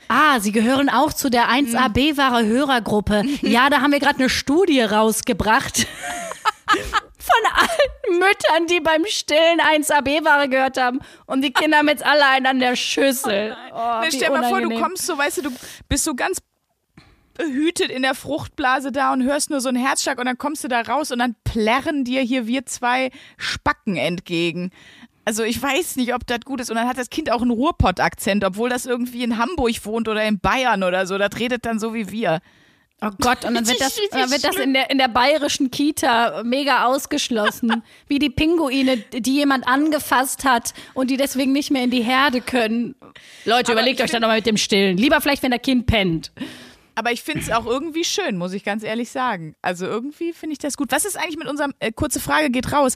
[0.08, 3.24] Ah, Sie gehören auch zu der 1A B-Ware Hörergruppe.
[3.42, 5.86] Ja, da haben wir gerade eine Studie rausgebracht.
[6.70, 11.02] Von allen Müttern, die beim Stillen 1A B-Ware gehört haben.
[11.26, 13.56] Und die Kinder haben jetzt alle einen an der Schüssel.
[13.74, 15.50] Oh, Ne, wie stell mal vor, du kommst so, weißt du, du
[15.90, 16.40] bist so ganz
[17.38, 20.68] behütet in der Fruchtblase da und hörst nur so einen Herzschlag und dann kommst du
[20.68, 24.72] da raus und dann plärren dir hier wir zwei Spacken entgegen.
[25.28, 26.70] Also ich weiß nicht, ob das gut ist.
[26.70, 30.24] Und dann hat das Kind auch einen Ruhrpott-Akzent, obwohl das irgendwie in Hamburg wohnt oder
[30.24, 31.18] in Bayern oder so.
[31.18, 32.40] Das redet dann so wie wir.
[33.02, 36.44] Oh Gott, und dann wird das, dann wird das in der, in der bayerischen Kita
[36.46, 37.84] mega ausgeschlossen.
[38.08, 42.40] Wie die Pinguine, die jemand angefasst hat und die deswegen nicht mehr in die Herde
[42.40, 42.96] können.
[43.44, 44.98] Leute, Aber überlegt euch dann nochmal mit dem Stillen.
[44.98, 46.32] Lieber vielleicht, wenn der Kind pennt.
[46.98, 49.56] Aber ich finde es auch irgendwie schön, muss ich ganz ehrlich sagen.
[49.62, 50.92] Also irgendwie finde ich das gut.
[50.92, 52.96] Was ist eigentlich mit unserem, äh, kurze Frage geht raus,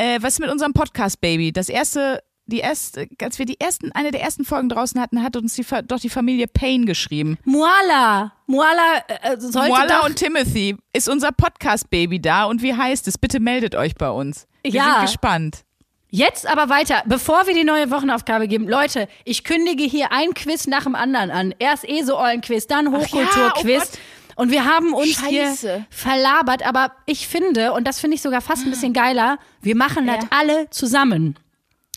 [0.00, 1.52] äh, was ist mit unserem Podcast, Baby?
[1.52, 5.36] Das erste, die erste, als wir die ersten, eine der ersten Folgen draußen hatten, hat
[5.36, 7.38] uns die, doch die Familie Payne geschrieben.
[7.44, 8.32] Muala.
[8.46, 13.18] Muala äh, sollte Moala und Timothy ist unser Podcast-Baby da und wie heißt es?
[13.18, 14.46] Bitte meldet euch bei uns.
[14.62, 14.84] Wir Ja.
[14.94, 15.64] sind gespannt.
[16.12, 18.68] Jetzt aber weiter, bevor wir die neue Wochenaufgabe geben.
[18.68, 21.54] Leute, ich kündige hier ein Quiz nach dem anderen an.
[21.60, 23.82] Erst ESO-Eulen-Quiz, dann ja, Hochkultur-Quiz.
[23.82, 23.98] oh Gott.
[24.40, 25.84] Und wir haben uns hier Scheiße.
[25.90, 30.06] verlabert, aber ich finde, und das finde ich sogar fast ein bisschen geiler, wir machen
[30.06, 31.38] das alle zusammen.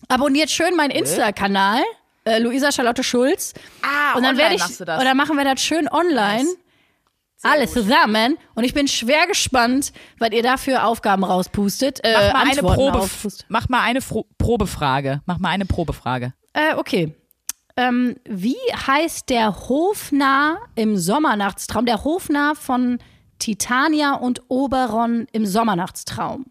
[0.09, 1.81] Abonniert schön meinen Insta-Kanal,
[2.25, 3.53] äh, Luisa Charlotte Schulz.
[3.81, 4.99] Ah, und dann werde ich, machst du das.
[4.99, 6.47] und dann machen wir das schön online.
[7.43, 8.37] Alle zusammen.
[8.55, 11.99] Und ich bin schwer gespannt, was ihr da für Aufgaben rauspustet.
[12.03, 13.45] Äh, Mach mal eine Probe, rauspustet.
[13.49, 15.21] mach mal eine Fro Probefrage.
[15.25, 16.33] Mach mal eine Probefrage.
[16.53, 17.13] Äh, okay.
[17.75, 21.85] Ähm, wie heißt der Hofnarr im Sommernachtstraum?
[21.85, 22.99] Der Hofnarr von
[23.39, 26.45] Titania und Oberon im Sommernachtstraum.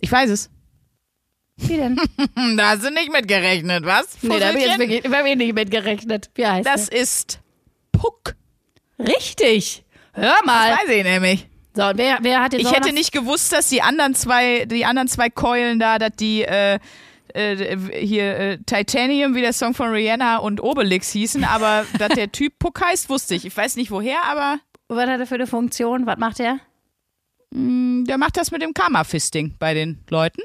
[0.00, 0.50] Ich weiß es.
[1.56, 2.00] Wie denn?
[2.56, 4.16] Da hast du nicht mit gerechnet, was?
[4.22, 4.78] nee, da habe ich jetzt Fusselchen?
[4.80, 6.30] wirklich, da hab ich nicht mit gerechnet.
[6.34, 7.40] Wie heißt Das ist
[7.92, 8.34] Puck.
[8.98, 9.84] Richtig.
[10.12, 10.72] Hör mal.
[10.72, 11.46] Weiß ich nämlich.
[11.74, 14.84] So, und wer, wer hat den Ich hätte nicht gewusst, dass die anderen zwei, die
[14.84, 16.78] anderen zwei Keulen da, dass die äh,
[17.34, 22.30] äh, hier äh, Titanium, wie der Song von Rihanna und Obelix hießen, aber dass der
[22.32, 23.44] Typ Puck heißt, wusste ich.
[23.44, 24.58] Ich weiß nicht woher, aber
[24.88, 26.06] Was hat er für eine Funktion?
[26.06, 26.58] Was macht er?
[27.52, 30.42] mh, der macht das mit dem Karma-Fisting bei den Leuten.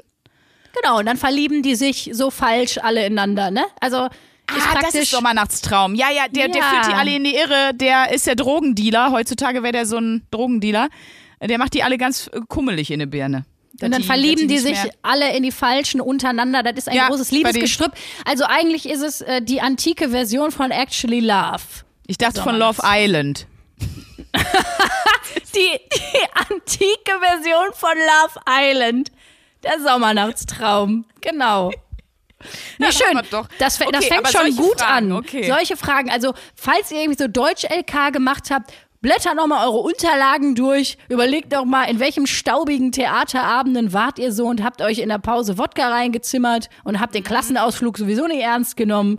[0.80, 3.64] Genau, und dann verlieben die sich so falsch alle ineinander, ne?
[3.80, 5.94] Also, ist ah, das ist Sommernachtstraum.
[5.94, 6.68] Ja, ja, der, der Ja.
[6.70, 7.72] führt die alle in die Irre.
[7.74, 9.10] Der ist der Drogendealer.
[9.10, 10.88] Heutzutage wäre der so ein Drogendealer.
[11.42, 13.44] Der macht die alle ganz kummelig in die Birne.
[13.82, 16.62] Und dann die- verlieben die nicht sich alle in die Falschen untereinander.
[16.62, 17.92] Das ist ein Ja, großes Liebesgestrüpp.
[18.24, 21.60] Also eigentlich ist es äh, die antike Version von Actually Love.
[22.06, 23.46] Ich dachte von Love Island.
[25.54, 29.10] Die, die antike Version von Love Island.
[29.62, 31.04] Der Sommernachtstraum.
[31.20, 31.70] Genau.
[32.78, 33.20] Nee, Ja, schön.
[33.30, 33.48] doch.
[33.58, 35.18] Das, das Okay, fängt schon gut Fragen, an.
[35.18, 35.46] okay.
[35.48, 36.10] Solche Fragen.
[36.10, 38.70] Also, falls ihr irgendwie so Deutsch-LK gemacht habt,
[39.00, 40.98] blättert nochmal eure Unterlagen durch.
[41.08, 45.18] Überlegt doch mal, in welchem staubigen Theaterabenden wart ihr so und habt euch in der
[45.18, 47.26] Pause Wodka reingezimmert und habt den Mhm.
[47.26, 49.18] Klassenausflug sowieso nicht ernst genommen.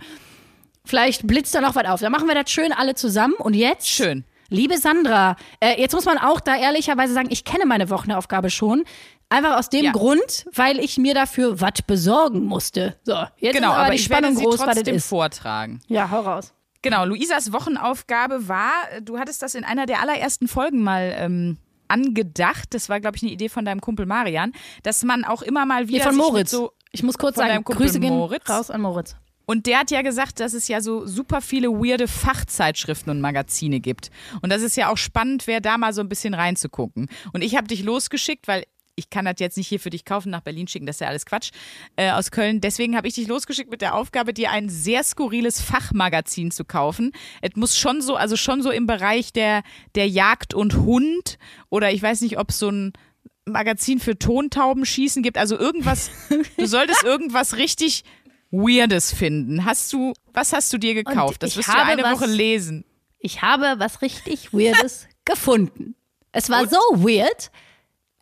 [0.86, 2.00] Vielleicht blitzt da noch was auf.
[2.00, 3.34] Dann machen wir das schön alle zusammen.
[3.36, 3.88] Und jetzt?
[3.90, 4.24] Schön.
[4.50, 8.86] Liebe Sandra, äh, jetzt muss man auch da ehrlicherweise sagen, ich kenne meine Wochenaufgabe schon.
[9.30, 9.92] Einfach aus dem Ja.
[9.92, 12.96] Grund, weil ich mir dafür was besorgen musste.
[13.04, 15.82] So, jetzt Genau, aber, aber die ich Spannung werde sie groß, trotzdem vortragen.
[15.90, 16.54] Ja, hau raus.
[16.88, 18.72] Genau, Luisas Wochenaufgabe war,
[19.02, 21.58] du hattest das in einer der allerersten Folgen mal ähm,
[21.90, 25.66] angedacht, das war, glaube ich, eine Idee von deinem Kumpel Marian, dass man auch immer
[25.66, 26.50] mal wieder Hier von Moritz.
[26.50, 28.50] so ich muss kurz sagen, Grüße gehen Moritz.
[28.50, 29.18] raus an Moritz.
[29.46, 33.82] Und der hat ja gesagt, dass es ja so super viele weirde Fachzeitschriften und Magazine
[33.82, 34.10] gibt.
[34.42, 37.10] Und das ist ja auch spannend, wer da mal so ein bisschen reinzugucken.
[37.34, 38.64] Und ich habe dich losgeschickt, weil
[39.00, 41.08] ich kann das jetzt nicht hier für dich kaufen, nach Berlin schicken, das ist ja
[41.08, 41.52] alles Quatsch,
[41.96, 42.60] äh, aus Köln.
[42.62, 47.12] Deswegen habe ich dich losgeschickt mit der Aufgabe, dir ein sehr skurriles Fachmagazin zu kaufen.
[47.42, 49.62] Es muss schon so, also schon so im Bereich der,
[49.96, 51.38] der Jagd und Hund
[51.70, 52.94] oder ich weiß nicht, ob es so ein
[53.46, 55.38] Magazin für Tontaubenschießen gibt.
[55.38, 56.10] Also irgendwas,
[56.58, 58.04] du solltest irgendwas richtig
[58.52, 59.64] Weirdes finden.
[59.64, 61.44] Hast du, was hast du dir gekauft?
[61.44, 62.84] Das wirst du eine was- Woche lesen.
[63.20, 65.96] Ich habe was richtig Weirdes gefunden.
[66.32, 67.52] Es war so weird.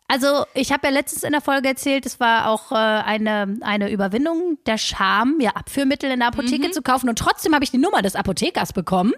[0.08, 3.90] Also, ich habe ja letztens in der Folge erzählt, es war auch äh, eine, eine
[3.90, 7.08] Überwindung der Scham, ja, Abführmittel in der Apotheke zu kaufen.
[7.08, 9.12] Und trotzdem habe ich die Nummer des Apothekers bekommen.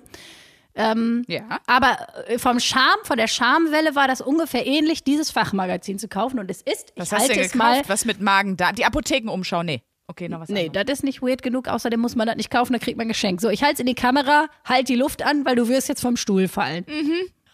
[1.28, 1.58] Ja.
[1.66, 6.38] Aber äh, vom Charme, von der Schamwelle war das ungefähr ähnlich, dieses Fachmagazin zu kaufen.
[6.38, 7.82] Und es ist, Was ich hast halte es mal.
[7.88, 8.72] Was mit Magen da?
[8.72, 9.62] Die Apothekenumschau?
[9.62, 9.82] Nee.
[10.10, 12.72] Okay, noch was Nee, das ist nicht weird genug, außerdem muss man das nicht kaufen,
[12.72, 13.42] da kriegt man ein Geschenk.
[13.42, 16.00] So, ich halte es in die Kamera, halt die Luft an, weil du wirst jetzt
[16.00, 16.86] vom Stuhl fallen.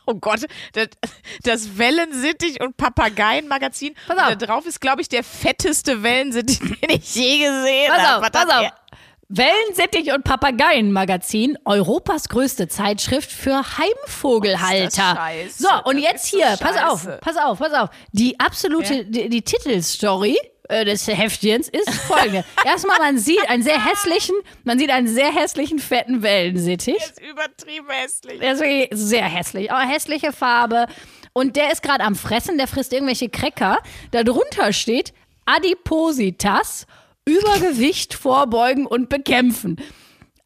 [0.06, 0.40] Oh Gott,
[0.74, 0.88] das,
[1.42, 3.94] das Wellensittich und Papageien-Magazin.
[4.06, 4.32] Pass auf.
[4.32, 8.16] Und Da drauf ist, glaube ich, der fetteste Wellensittich, den ich je gesehen Pass habe.
[8.26, 8.70] auf, Was pass auf.
[9.30, 15.18] Wellensittich und Papageien-Magazin, Europas größte Zeitschrift für Heimvogelhalter.
[15.18, 15.48] Oh.
[15.56, 17.88] So, und jetzt hier, pass auf, pass auf, pass auf.
[18.12, 19.02] Die absolute, Ja.
[19.04, 20.36] die, die Titelstory
[20.70, 22.44] des Heftchens ist folgende.
[22.64, 24.34] Erstmal, man sieht einen sehr hässlichen,
[24.64, 26.96] man sieht einen sehr hässlichen, fetten Wellensittich.
[26.98, 28.40] Das ist übertrieben hässlich.
[28.40, 29.70] Der ist wirklich sehr hässlich.
[29.70, 30.86] Aber hässliche Farbe.
[31.32, 33.78] Und der ist gerade am Fressen, der frisst irgendwelche Cracker.
[34.12, 35.12] Da drunter steht
[35.46, 36.86] Adipositas,
[37.26, 39.76] Übergewicht vorbeugen und bekämpfen.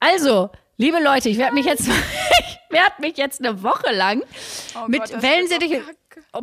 [0.01, 4.29] Also, liebe Leute, ich werde mich jetzt, ich werde mich jetzt eine Woche lang mit
[4.75, 5.75] Oh Gott, das Wellensittiche.
[5.75, 5.93] wird so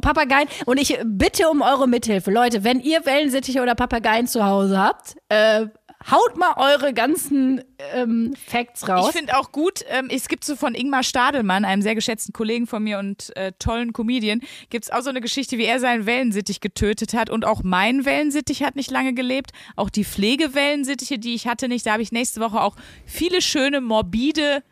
[0.01, 0.47] Papageien.
[0.65, 2.31] Und ich bitte um eure Mithilfe.
[2.31, 5.67] Leute, wenn ihr Wellensittiche oder Papageien zu Hause habt, äh,
[6.11, 9.07] haut mal eure ganzen ähm, Facts raus.
[9.09, 12.67] Ich finde auch gut, ähm, es gibt so von Ingmar Stadelmann, einem sehr geschätzten Kollegen
[12.67, 16.05] von mir und äh, tollen Comedian, gibt es auch so eine Geschichte, wie er seinen
[16.05, 19.51] Wellensittich getötet hat und auch mein Wellensittich hat nicht lange gelebt.
[19.75, 22.75] Auch die Pflegewellensittiche, die ich hatte nicht, da habe ich nächste Woche auch
[23.05, 24.63] viele schöne, morbide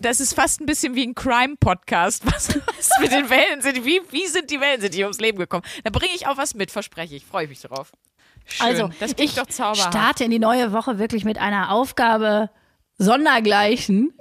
[0.00, 2.24] das ist fast ein bisschen wie ein Crime-Podcast.
[2.32, 3.86] Was, was mit den Wellensittichen?
[3.86, 5.64] Wie, wie sind die Wellensittiche ums Leben gekommen?
[5.84, 7.24] Da bringe ich auch was mit, verspreche ich.
[7.24, 7.92] Freue ich mich drauf.
[8.46, 8.66] Schön.
[8.66, 9.92] Also, das ich doch zauberhaft.
[9.92, 12.50] starte in die neue Woche wirklich mit einer Aufgabe
[12.96, 14.12] sondergleichen.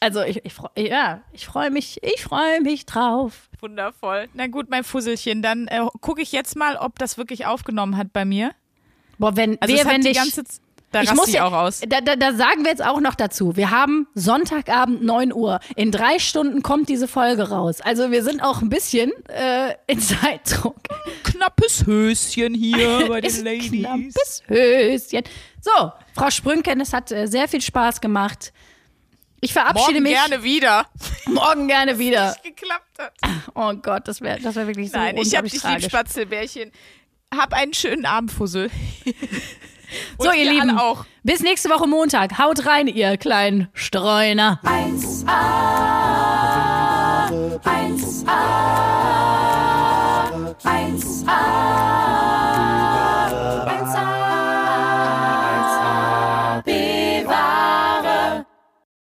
[0.00, 3.48] Also ich, ich ja, ich freue mich, ich freue mich drauf.
[3.60, 4.28] Wundervoll.
[4.34, 8.12] Na gut, mein Fusselchen, dann äh, gucke ich jetzt mal, ob das wirklich aufgenommen hat
[8.12, 8.52] bei mir.
[9.18, 10.42] Boah, wenn also wir, wenn die ganze
[10.92, 11.80] da ich muss ich auch aus.
[11.88, 13.56] Da, da, da sagen wir jetzt auch noch dazu.
[13.56, 15.58] Wir haben Sonntagabend 9 Uhr.
[15.74, 17.80] In drei Stunden kommt diese Folge raus.
[17.80, 20.76] Also wir sind auch ein bisschen äh, in Zeitdruck.
[21.24, 23.70] Knappes Höschen hier bei den Ladies.
[23.84, 25.22] Knappes Höschen.
[25.60, 28.52] So, Frau Sprünken, es hat äh, sehr viel Spaß gemacht.
[29.40, 30.12] Ich verabschiede Morgen mich.
[30.12, 30.86] gerne wieder.
[31.26, 32.28] Morgen gerne wieder.
[32.44, 33.12] Nicht geklappt hat.
[33.54, 36.70] Oh Gott, das wäre das wär wirklich so Nein, ich hab dich lieb, Spatzelbärchen.
[37.34, 38.70] Hab einen schönen Abend, Fussel
[40.18, 41.04] so, ihr Lieben, auch.
[41.22, 42.38] bis nächste Woche Montag.
[42.38, 44.60] Haut rein, ihr kleinen Streuner.
[44.64, 45.28] 1a,
[47.64, 48.32] 1a,
[50.64, 52.51] 1a.